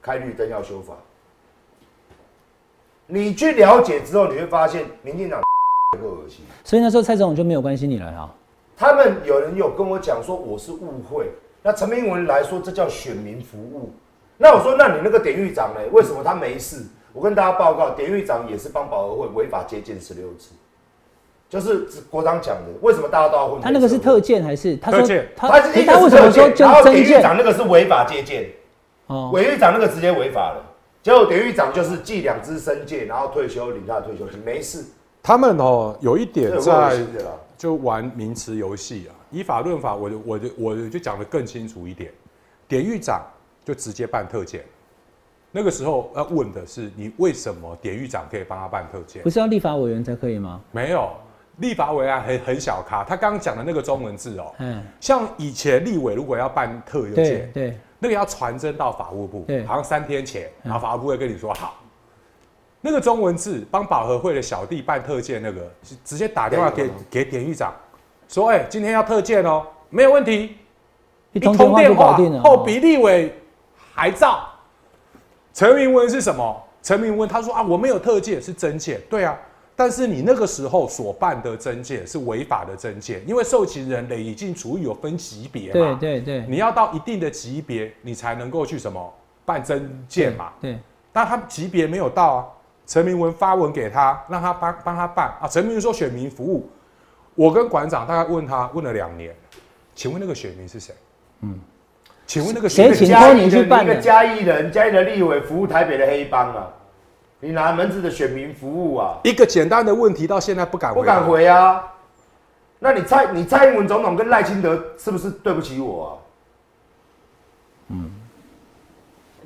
[0.00, 0.94] 开绿灯要修法。
[3.10, 5.40] 你去了解之后，你会发现民进党
[6.00, 6.44] 够恶心。
[6.64, 8.34] 所以那时候蔡总统就没有关心你了哈。
[8.76, 11.26] 他们有人有跟我讲说我是误会，
[11.62, 13.92] 那陈明文来说这叫选民服务。
[14.38, 15.80] 那我说，那你那个典狱长呢？
[15.92, 16.82] 为什么他没事？
[17.12, 20.52] 我跟大家报告，典狱长也是帮保和会违法接见十六次，
[21.48, 22.70] 就是国长讲的。
[22.80, 23.60] 为什么大家都要混？
[23.60, 25.00] 他那个是特，件还是他说
[25.36, 27.20] 他他是一个他为什么说然后典狱？
[27.20, 28.48] 长那个是违法接见，
[29.08, 30.64] 哦，典狱长那个直接违法了。
[31.02, 34.84] 结果典狱长就是寄两支申诫，然后退休领他的退休金，没事，
[35.22, 36.98] 他们哦有一点在。
[37.60, 42.10] 就玩名词游戏啊，以法论法，我就我就我就讲的更清楚一点，
[42.66, 43.22] 典狱长
[43.62, 44.64] 就直接办特件，
[45.52, 49.28] 那个时候要问的是你为什么典狱长可以帮他办特件不？
[49.28, 50.58] 是要立法委员才可以吗？
[50.72, 51.10] 没有，
[51.58, 61.76] 立法委员很很小咖，他刚刚讲的那个中文字哦，嗯，像以前立委如果要办特对件，对，那个要传真到法务部，好像三天前，然后法务部会跟你说好。
[62.80, 67.74] 那个中文字帮保和会的小弟办特件，那个是直接打电话给给典狱长，
[68.26, 70.56] 说：“哎、今天要特件哦，没有问题。”
[71.32, 72.16] 一通电话。
[72.42, 73.32] 后比立委
[73.94, 74.48] 还照。
[75.52, 76.68] 陈明文是什么？
[76.82, 78.98] 陈明文他说啊，我没有特件，是真件。
[79.10, 79.38] 对啊，
[79.80, 85.96] 但是你那个时候所办的真件是违法的真件，因为受刑人累已经处于有分级别嘛。
[85.98, 86.44] 对对对。
[86.46, 89.10] 你要到一定的级别，你才能够去什么
[89.46, 90.52] 办真件嘛。
[90.60, 90.78] 对。
[91.14, 92.46] 但他级别没有到啊。
[92.86, 95.48] 陈明文发文给他，让他帮帮他办啊。
[95.48, 96.68] 陈明文说选民服务，
[97.34, 99.34] 我跟馆长大概问他问了两年，
[99.94, 100.92] 请问那个选民是谁？
[101.40, 101.58] 嗯。
[102.26, 106.68] 请问那个谁请托你去办一个嘉义人，嘉义的立委服务台北的黑帮啊？
[107.40, 109.18] 你拿门子的选民服务啊？
[109.24, 111.82] 一个简单的问题到现在不敢回不敢回啊？
[112.78, 116.08] 那你蔡你蔡英文总统跟赖清德是不是对不起我啊？
[117.88, 118.10] 嗯，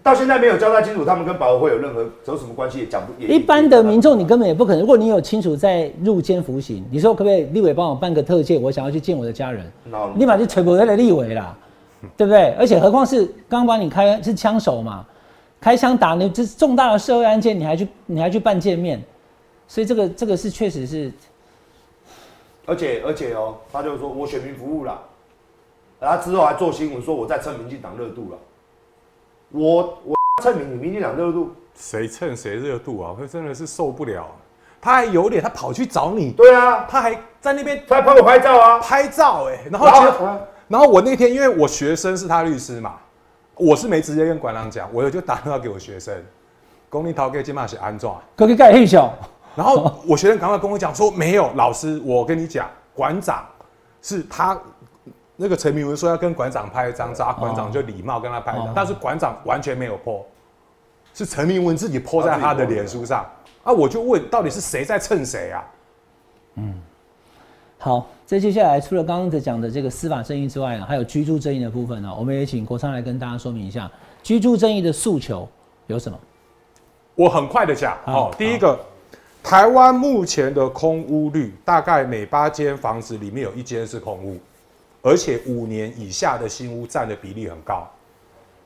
[0.03, 2.81] 到现在没有交代清楚，他们跟保和会有任何有什么关系？
[2.81, 3.23] 也讲不。
[3.23, 4.81] 一般的民众你根本也不可能。
[4.81, 8.59] 如果你有清楚在入监服刑，你说可不可以立委帮我办个特戒？
[8.59, 9.65] 我想要去见我的家人，
[10.17, 11.57] 立马就锤不在的立委啦。
[12.19, 12.55] 对不对？
[12.59, 15.07] 而且何况是刚把你开是枪手嘛，
[15.65, 19.03] 开枪打你，这是重大的社会案件，你还去你还去办见面，
[19.67, 21.11] 所以这个这个是确实是，
[22.67, 25.01] 而且而且哦，他就说我选民服务了，
[25.99, 28.39] 然后之后还做新闻说我在蹭民进党热度了，
[29.53, 33.17] 我我蹭民民进党热度，谁蹭谁热度啊？
[33.19, 34.27] 我真的是受不了，
[34.83, 40.49] 他还有脸，他跑去找你，对啊，他还在那边他还帮我拍照啊，拍照哎，然后觉得。
[40.69, 42.97] 然后我那天因为我学生是他律师嘛，
[43.57, 46.15] 我是没直接跟馆长讲，我就打电话给我学生，
[46.89, 49.13] 公立陶给金马写安装，可以盖黑小。
[49.55, 53.47] 然后我学生赶快跟我讲说，没有老师，我跟你讲，馆长
[54.03, 54.59] 是他
[55.37, 60.27] 那个陈明文说要跟馆长拍一张照，馆长就礼貌跟他拍一张，但是馆长完全没有泼，
[61.13, 63.25] 是陈明文自己泼在他的脸书上
[63.63, 65.65] 啊，我就问到底是谁在蹭谁啊？
[66.57, 66.75] 嗯。
[67.85, 75.47] 好，在接下来除了刚刚的讲的这个司法争议之外呢，还有居住争议的部分呢，我们也请国昌来跟大家说明一下居住争议的诉求
[75.87, 76.19] 有什么。
[77.15, 78.81] 我很快的讲哦，第一个，
[79.43, 84.41] 台湾目前的空屋率大概每八间房子里面有一间是空屋，
[85.03, 87.87] 而且五年以下的新屋占的比例很高。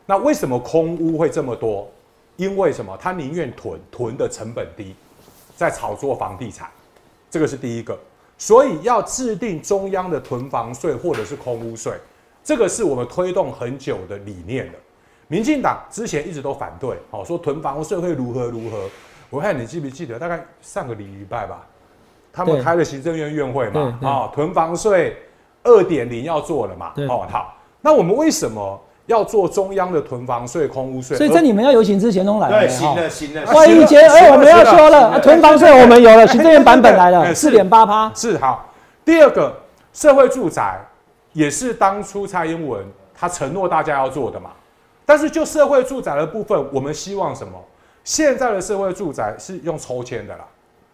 [0.07, 1.91] 那为什么空屋会这么多？
[2.37, 2.97] 因为什么？
[3.01, 4.95] 他宁愿囤，囤的成本低，
[5.57, 6.71] 在炒作房地产，
[7.29, 7.99] 这个是第一个。
[8.39, 11.93] 所以要制定中央的囤房税或者是空屋税，
[12.43, 14.73] 这个是我们推动很久的理念了。
[15.27, 18.89] 民进党之前一直都反对，好说囤房税会如何如何。
[19.29, 21.67] 我看你记不记得，大概上个礼拜吧，
[22.33, 25.17] 他们开了行政院院会嘛，啊，囤房税
[25.65, 28.81] 二点零要做了嘛，哦，好，那我们为什么？
[29.09, 32.61] 要做中央的囤房税、空屋税，所以在你们要游行之前都来了。
[32.61, 33.43] 对，行了，行了。
[33.53, 38.13] 万一节，哎，我们要说了，囤房税我们有了，行政院版本来了，四点八趴。
[38.15, 38.71] 是好。
[39.07, 39.51] 第二个，
[39.95, 40.79] 社会住宅
[41.33, 42.85] 也是当初蔡英文
[43.15, 44.51] 他承诺大家要做的嘛。
[45.07, 47.53] 但是就社会住宅的部分，我们希望什么？
[48.05, 50.45] 现在的社会住宅是用抽签的啦，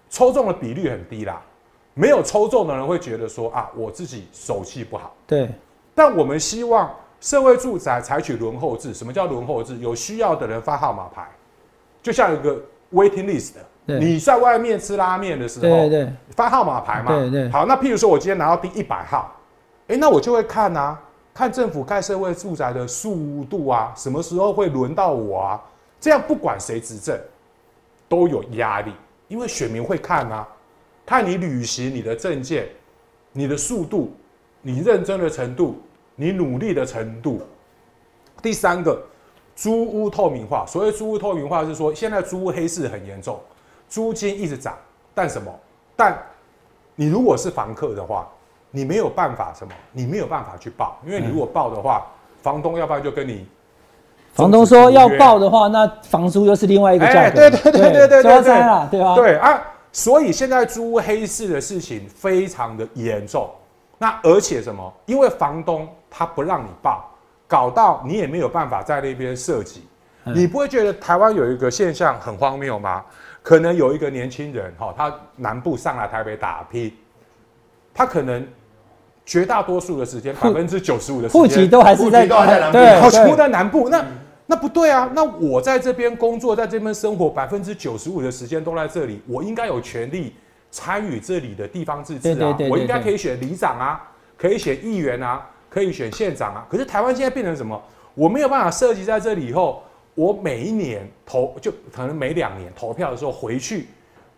[0.08, 1.42] 抽中的比率很低啦。
[1.94, 5.12] 没有抽中的人会觉得说啊，我自己手气不好。
[5.26, 5.50] 对。
[5.96, 6.88] 但我们希望。
[7.24, 9.78] 社会住宅采取轮候制，什么叫轮候制？
[9.78, 11.26] 有需要的人发号码牌，
[12.02, 12.60] 就像一个
[12.92, 13.98] waiting list 的。
[13.98, 15.88] 你在外面吃拉面的时候，
[16.36, 17.18] 发号码牌嘛。
[17.18, 17.48] 对对。
[17.48, 19.34] 好，那譬如说我今天拿到第一百号，
[19.88, 21.00] 哎，那我就会看啊，
[21.32, 25.62] 看政府盖社会住宅的速度啊，什么时候会轮到我啊？
[25.98, 27.18] 这样不管谁执政，
[28.06, 28.92] 都有压力，
[29.28, 30.46] 因为选民会看啊，
[31.06, 32.68] 看你履行你的证件，
[33.32, 34.12] 你的速度，
[34.60, 35.80] 你认真的程度。
[36.16, 37.42] 你努力的程度。
[38.42, 39.00] 第三个，
[39.56, 40.66] 租屋透明化。
[40.66, 43.40] 所谓租屋透明化，是说现在租屋黑市很严重，
[43.88, 44.74] 租金一直涨。
[45.14, 45.50] 但什么？
[45.96, 46.18] 但
[46.94, 48.28] 你如果是房客的话，
[48.70, 49.72] 你没有办法什么？
[49.92, 52.06] 你没有办法去报，因为你如果报的话，
[52.42, 53.46] 房东要不然就跟你，
[54.34, 57.36] 房东说要报的话，那房租又是另外一个价格。
[57.36, 58.42] 对对对对对对对，
[58.90, 59.14] 对吧？
[59.14, 63.48] 对啊，所以现在租屋黑市的事情非常的严重。
[63.96, 64.92] 那而且什么？
[65.06, 65.88] 因为房东。
[66.16, 67.10] 他不让你报，
[67.48, 69.82] 搞到你也没有办法在那边设计。
[70.22, 73.04] 你不会觉得台湾有一个现象很荒谬吗？
[73.42, 76.90] 可能有一个年轻人哈，他南部上来台北打拼，
[77.92, 78.46] 他可能
[79.26, 83.88] 绝大多数的时间，百分之九十五的户籍都还是在南部，好全部在南部。
[83.88, 84.04] 那
[84.46, 85.10] 那不对啊！
[85.14, 90.34] 那我在这边工作，在这边生活，百分之九十五的时间都在这里，我应该有权利
[90.70, 92.56] 参与这里的地方自治啊！
[92.70, 94.00] 我应该可以选里长啊，
[94.38, 95.44] 可以选议员啊。
[95.74, 97.82] 可以选县长啊，可是台湾现在变成什么？
[98.14, 99.82] 我没有办法设计在这里以后，
[100.14, 103.88] 我每一年投就可能每两年投票的时候回去，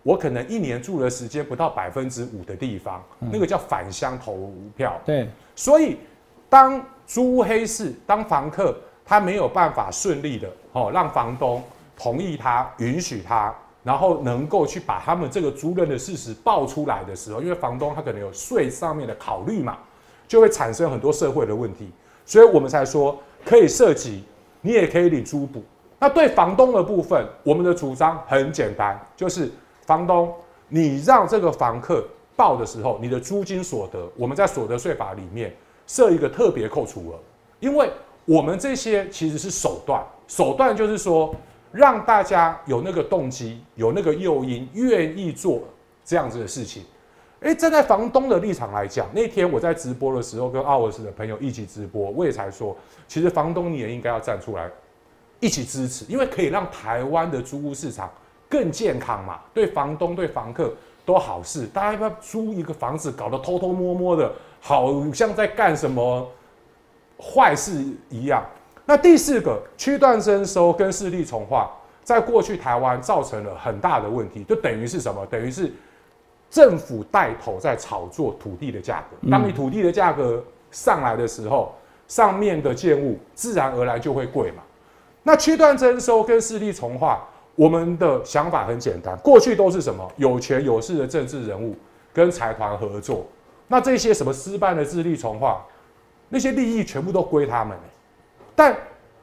[0.02, 4.98] 我可能一年住的时间不到百分之五的地方，那个叫返乡投票。
[5.04, 5.98] 对，所以
[6.48, 8.74] 当租屋黑市，当房客
[9.04, 11.62] 他没有办法顺利的哦，让房东
[11.98, 19.76] 同意他、允许他，然后能够去把他们这个租赁的事实爆出来的时候，因为房东他可能有税上面的考虑嘛，
[20.26, 21.90] 就会产生很多社会的问题，
[22.24, 24.24] 所以我们才说可以涉及，
[24.60, 25.62] 你也可以领租补。
[25.98, 29.50] 那对房东的部分，我们的主张很简单，就是
[29.86, 30.32] 房东
[30.68, 35.54] 你让这个房客报的时候，你的租金所得，我们在所得税法里面
[35.86, 37.18] 设一个特别扣除额，
[37.60, 37.90] 因为
[38.24, 41.34] 我们这些其实是手段，手段就是说
[41.72, 45.62] 让大家有那个动机，有那个诱因，愿意做
[46.04, 46.82] 这样子的事情。
[47.40, 52.76] 诶，站在房东的立场来讲，那天我在直播的时候，跟奥尔斯的朋友一起直播，我也才说，
[53.06, 54.70] 其实房东你也应该要站出来。
[55.38, 58.10] 一起支持，因为可以让台湾的租屋市场
[58.48, 60.72] 更健康嘛，对房东、对房客
[61.04, 61.66] 都好事。
[61.66, 64.32] 大家不要租一个房子搞得偷偷摸摸的，
[64.62, 66.26] 好像在干什么
[67.20, 68.42] 坏事一样。
[68.86, 71.70] 那第四个区段征收跟势力重化，
[72.02, 75.26] 在过去台湾造成了很大的问题，就等于是什么？
[75.26, 75.70] 等于是
[76.50, 79.30] 政府带头在炒作土地的价格。
[79.30, 81.74] 当你土地的价格上来的时候，
[82.08, 84.62] 上面的建物自然而然就会贵嘛。
[85.22, 87.26] 那区段征收跟势力重化，
[87.56, 91.74] 我们的想法很简单，过去都是什么有权有势的政治人物
[92.12, 93.26] 跟财团合作，
[93.66, 95.66] 那这些什么失败的势力重化，
[96.28, 97.76] 那些利益全部都归他们。
[98.54, 98.74] 但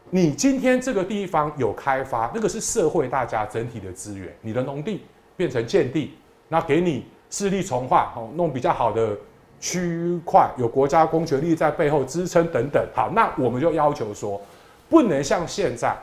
[0.09, 5.05] 你今天这个地方有开发，那个是社会大家整体的资源，你的农地
[5.37, 6.15] 变成建地，
[6.49, 9.17] 那给你势力重化，哦，弄比较好的
[9.59, 14.39] 区块，有国家公权力在背后支撑等等，好，那我们就要求说。
[14.87, 15.97] 不能像现在，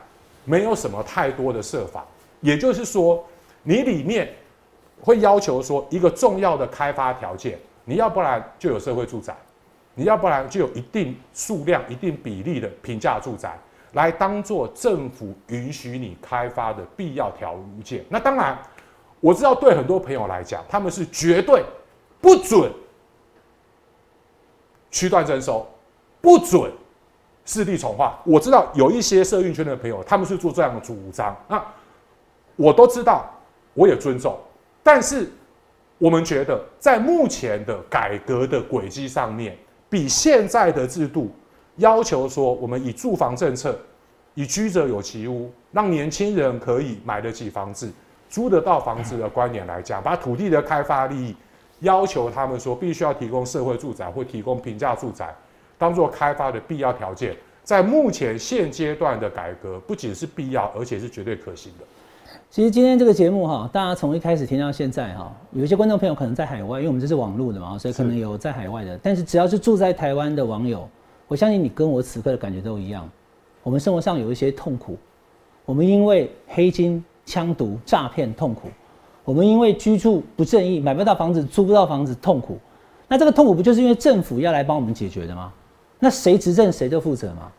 [0.45, 2.05] 没有什么太多的设法，
[2.41, 3.25] 也就是说，
[3.63, 4.29] 你里面
[5.01, 9.33] 会要求说一个重要的开发条件，你要不然就有社会住宅，
[9.95, 13.57] 你要不然就有一定数量、一定比例的平价住宅，
[13.93, 17.55] 来当做政府允许你开发的必要条
[17.85, 18.05] 件。
[18.09, 18.59] 那当然，
[19.21, 21.65] 我知道对很多朋友来讲，他们是绝对
[22.21, 22.73] 不准
[24.91, 25.67] 区段征收，
[26.21, 26.71] 不准。
[27.47, 31.61] 势力重化，我知道有一些社运圈的朋友，他们是做这样的主张，那
[32.55, 33.29] 我都知道，
[33.75, 34.39] 我也尊重。
[34.85, 35.29] 但是
[35.99, 39.59] 我们觉得，在目前的改革的轨迹上面，
[39.89, 41.33] 比现在的制度
[41.77, 43.77] 要求说，我们以住房政策，
[44.35, 47.91] 以居者有其屋，让年轻人可以买得起房子、
[48.31, 51.37] 租得到房子的观点来讲，把土地的开发利益
[51.81, 55.35] 要求他们说，必须要提供社会住宅或提供平价住宅。
[55.77, 61.85] 当做开发的必要条件，在目前现阶段的改革不仅是必要，而且是绝对可行的。
[62.49, 68.99] 其实今天这个节目哈，大家从一开始听到现在哈，有一些观众朋友可能在海外，因为我们这是网络的嘛，所以可能有在海外的。
[69.03, 70.89] 但是只要是住在台湾的网友，
[71.27, 73.09] 我相信你跟我此刻的感觉都一样。
[73.63, 74.99] 我们生活上有一些痛苦，
[75.65, 78.69] 我们因为黑金、枪毒、诈骗痛苦，
[79.25, 82.59] 我们因为居住不正义，买不到房子、租不到房子痛苦。
[83.07, 85.53] 那这个痛苦不就是因为政府要来帮我们解决的吗？
[85.99, 87.51] 那谁执政谁就负责嘛。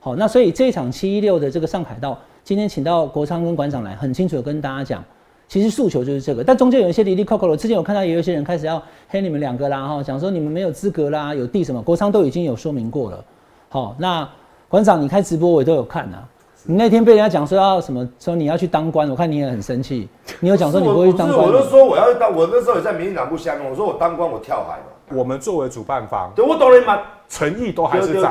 [0.00, 5.04] 好，那所以这一场七一六的这个上海道，今天请到国昌跟馆长来，很清楚的跟大家讲，
[5.46, 6.42] 其实诉求就是这个。
[6.42, 13.24] 但中间有一些离离扣扣的，之前我看到也有一些人开始要黑你们两个啦，哈，讲说你们没有资格啦，有地什么，国昌都已经有说明过了。
[13.68, 14.28] 好，那
[14.68, 16.28] 馆长你开直播我也都有看啊。
[16.64, 20.08] 你那天被人家讲说要什么，说你要去当官，我看你也很生气。
[20.40, 21.40] 你有讲说你不会去当官？
[21.40, 25.16] 我都说我要当，我那时候也在民进党不相我说我当官我跳海嘛。
[25.18, 28.30] 我们作为主办方，对我当然嘛，诚意都还是在，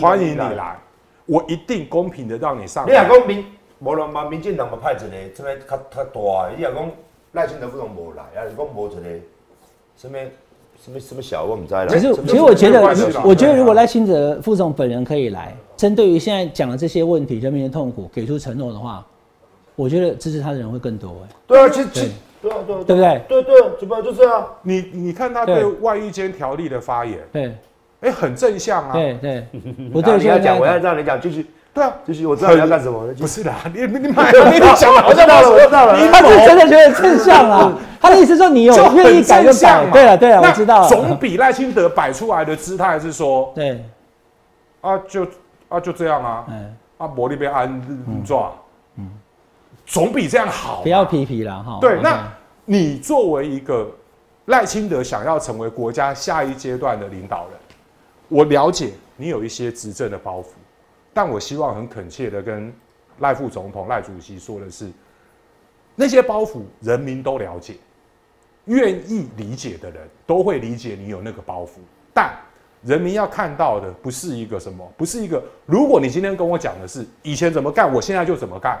[0.00, 0.76] 欢迎你来，
[1.26, 2.84] 我一定公平的让你上。
[2.86, 3.44] 你若讲民，
[3.78, 6.90] 无论嘛，民进党嘛派一个，这边较较大，你若讲
[7.32, 9.00] 赖清德副总无来，还是讲无一个，
[9.96, 10.18] 什么
[10.84, 11.86] 什么什么小，我唔知啦。
[11.86, 12.82] 其实其实我觉得，
[13.24, 19.02] 我觉得如果赖清德副总本人可以来，针对于现在讲的这些问题，人民的痛苦，给出承诺的话，
[19.76, 21.08] 我觉得支持他的人会更多。
[21.22, 22.10] 哎，对啊，其实。
[22.42, 23.22] 对啊，对，对不对？
[23.26, 24.46] 对对，怎么就这样？
[24.60, 27.56] 你你看他对外遇间条例的发言，对，
[28.02, 28.92] 哎，很正向啊。
[28.92, 29.46] 对对，
[29.94, 31.46] 我对你要讲，我要让你讲，继续。
[31.74, 33.06] 对啊，继续，我知道你要干什么。
[33.18, 34.12] 不是的，你你 你
[34.76, 35.94] 讲了，我知道了，我知道了。
[36.10, 39.84] 他是真的觉得正向啊， 他的意思说你有愿意改就改。
[39.90, 40.86] 对了对了，我知道。
[40.88, 43.84] 总比赖清德摆出来的姿态是说，对，
[44.80, 45.26] 啊就
[45.68, 46.46] 啊就这样啊，
[46.98, 47.82] 啊伯利被安
[48.24, 48.52] 抓，
[48.96, 49.10] 嗯，
[49.84, 50.80] 总比这样好。
[50.82, 51.78] 不要皮皮了哈。
[51.80, 52.22] 对，那。
[52.66, 53.86] 你作为一个
[54.46, 57.58] 赖清德想要成为国家下一阶段的领导人，
[58.30, 60.44] 我了解你有一些执政的包袱，
[61.14, 62.70] 但我希望很恳切的跟
[63.20, 64.90] 赖副总统、赖主席说的是，
[65.94, 67.74] 那些包袱人民都了解，
[68.64, 71.78] 愿意理解的人都会理解你有那个包袱，
[72.12, 72.34] 但
[72.82, 75.42] 人民要看到的不是一个什么，不是一个。
[75.64, 78.78] 如果你今天跟我讲的是以前怎么干，我现在就怎么干，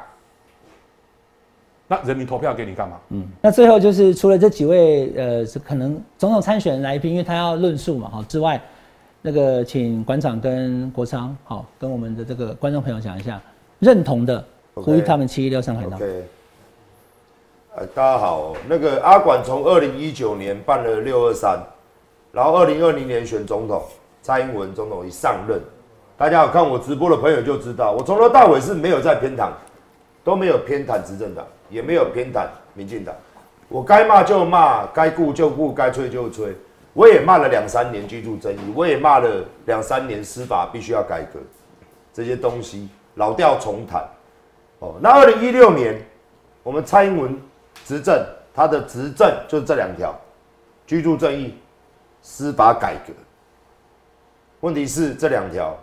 [1.86, 3.00] 那人民投票给你干嘛？
[3.10, 8.60] 嗯，那最后就是除了这几位呃，可能总统参选来宾，因为他要论述嘛，哈之外，
[9.26, 13.40] 那个请馆长跟国昌好跟我们的这个观众朋友讲一下，
[13.78, 14.44] 认同的
[14.74, 15.96] 呼吁他们七一六上海道。
[15.96, 16.24] OK，
[17.74, 21.58] 呃，大家好，那个阿管从二零一九年办了六二三，
[22.32, 23.82] 然后二零二零年选总统，
[24.20, 25.58] 蔡英文总统一上任，
[26.18, 29.48] 大家有看我直播的朋友就知道，我从头到尾是没有在偏袒，
[30.22, 33.14] 都没有偏袒执政党，也没有偏袒民进党，
[33.70, 36.54] 我该骂就骂，该顾就顾，该吹就吹。
[36.94, 41.40] 我也骂了两三年居住争议，我也骂了两三年司法必须要改革，
[42.12, 44.08] 这些东西老调重弹。
[44.78, 46.00] 哦，那二零一六年
[46.62, 47.36] 我们蔡英文
[47.84, 48.24] 执政，
[48.54, 50.14] 他的执政就是这两条：
[50.86, 51.58] 居住正义、
[52.22, 53.12] 司法改革。
[54.60, 55.76] 问题是这两条，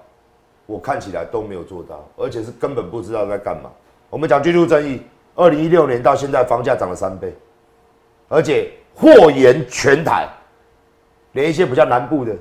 [0.65, 3.69] 我看起来都没有做到，而且是根本不知道在干嘛。
[4.09, 5.01] 我们讲居住正义，
[5.35, 7.35] 二零一六年到现在房价涨了三倍，
[8.27, 10.27] 而且货延全台，
[11.33, 12.35] 连一些比较南部的，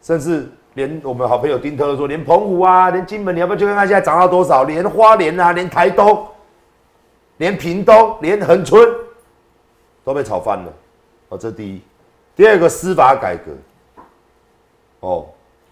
[0.00, 4.64] 甚至连我们好朋友丁特都说，连澎湖啊，连金门，你要不要去看看现在涨到多少？
[4.64, 6.26] 连花莲啊，连台东，
[7.38, 8.88] 连屏东，连恒春
[10.04, 10.72] 都被炒翻了。
[11.30, 11.82] 哦，这第一。
[12.36, 13.50] 第二个司法改革，
[15.00, 15.26] 哦，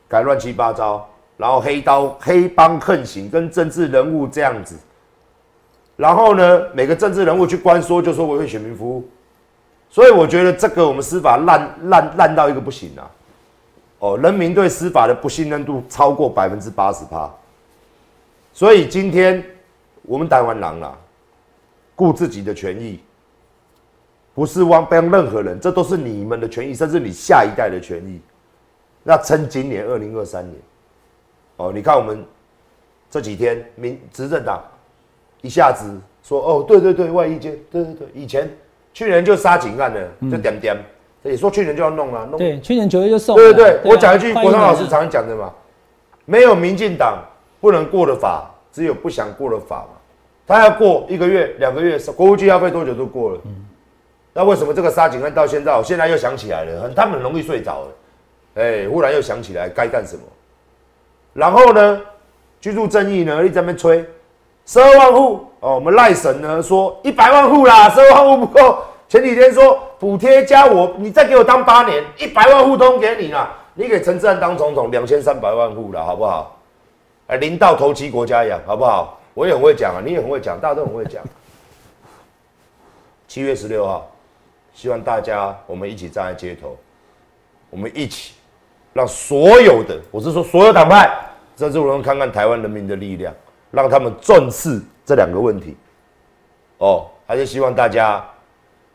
[0.08, 4.76] 改乱七八糟，然后黑刀黑帮横行，跟政治人物这样子。
[5.96, 9.08] 然后呢，每个政治人物去关说，就说我为选民服务。
[9.88, 13.10] 所以我觉得这个我们司法烂烂烂到一个不行啊！
[13.98, 17.32] 哦，人民对司法的不信任度超过百分之八十趴。
[18.52, 19.42] 所以今天
[20.02, 20.96] 我们台湾人啊，
[21.94, 23.00] 顾自己的权益，
[24.34, 28.20] 不是帮帮任何人，这都是你们的权益，甚至你下一代的权益。
[29.02, 30.60] 那趁今年二零二三年，
[31.56, 32.22] 哦，你看我们
[33.10, 34.62] 这几天民执政党
[35.40, 38.50] 一下子说，哦，对对对，外衣间，对对对，以前
[38.96, 40.74] 去年就杀警案了，就点点，
[41.22, 43.42] 也说去年就要弄了，弄对，去年九月就送了。
[43.42, 45.52] 对对对，啊我讲一句快国昌老师年了常讲的嘛，
[46.24, 47.22] 没有民进党
[47.60, 49.98] 不能过的法，只有不想过的法嘛。
[50.46, 53.40] 他要过一个月、两个月，国务机要费多久都过了。
[54.32, 56.80] 那为什么这个杀警案到现在，我现在又想起来了？
[56.84, 57.88] 很，他们很容易睡着了，
[58.54, 60.22] 哎，忽然又想起来该干什么。
[61.34, 62.00] 然后呢，
[62.62, 64.02] 居住正义呢，一直在那边吹，
[64.66, 68.78] 十二万户哦，我们赖神呢说一百万户啦，十二万户不够。
[69.08, 73.56] 前几天说补贴加我，你再给我当八年，一百万户通给你啦。
[73.74, 76.58] 你给陈志安当总统，两千三百万户了，好不好？
[77.28, 79.20] 哎，零到头七国家养，好不好？
[79.34, 81.22] 我也很会讲啊，你也很会讲，大家都很会讲。
[83.28, 84.10] 七月十六号，
[84.74, 86.76] 希望大家我们一起站在街头，
[87.70, 88.34] 我们一起
[88.92, 91.08] 让所有的，我是说所有党派，
[91.56, 93.32] 甚至我们看看台湾人民的力量，
[93.70, 95.76] 让他们重视这两个问题。
[96.78, 98.24] 哦，还是希望大家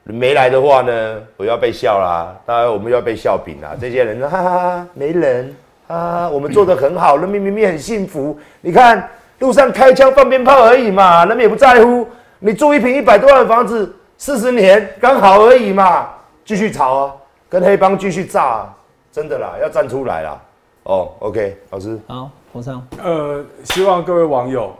[0.03, 3.76] 没来的话呢，我要被笑啦，当然我们要被笑柄啦。
[3.80, 5.55] 这些人，哈哈哈，没人
[5.88, 8.38] 啊，我们做的很好，人民明明很幸福。
[8.61, 9.09] 你看
[9.39, 12.07] 路上开枪放鞭炮而已嘛，人们也不在乎。
[12.39, 16.09] 你住一平一百多万的房子，四十年刚好而已嘛，
[16.43, 17.15] 继续吵啊，
[17.47, 18.76] 跟黑帮继续炸、啊，
[19.11, 20.41] 真的啦，要站出来啦。
[20.84, 22.86] 哦，OK，老师，好，国昌。
[23.02, 24.76] 呃，希望各位网友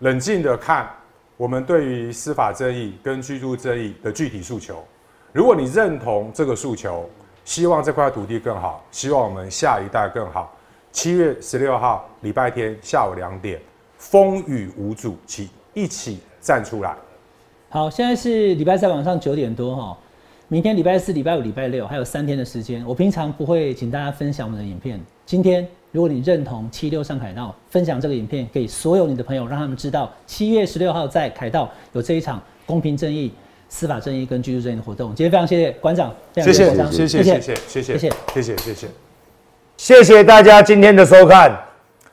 [0.00, 0.88] 冷静的看
[1.36, 4.82] 我们对于司法正义跟居住正义的具体诉求。
[5.32, 7.08] 如果你认同这个诉求，
[7.44, 10.56] 希望这块土地更好，希望我们下一代更好。
[10.92, 13.60] 七月十六号礼拜天下午两点，
[13.98, 16.94] 风雨无阻，起一起站出来。
[17.68, 19.98] 好，现在是礼拜三晚上九点多哈，
[20.46, 22.86] 明天礼拜四、礼拜五、礼拜六还有三天的时间。
[22.86, 33.32] 我平常不会请大家分享我们的影片，今天如果你认同七六上凯道，分享这个影片给所有你的朋友，让他们知道七月十六号在凯道有这一场公平正义、
[33.68, 35.14] 司法正义跟居住正义的活动。
[35.14, 38.88] 今天非常谢谢馆长，非常谢谢，国昌谢谢，谢谢，谢谢，谢谢谢谢，谢谢。
[39.76, 41.56] 谢谢大家今天的收看。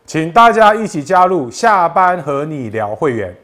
[0.06, 3.36] 请大家一起加入下班和你聊会员。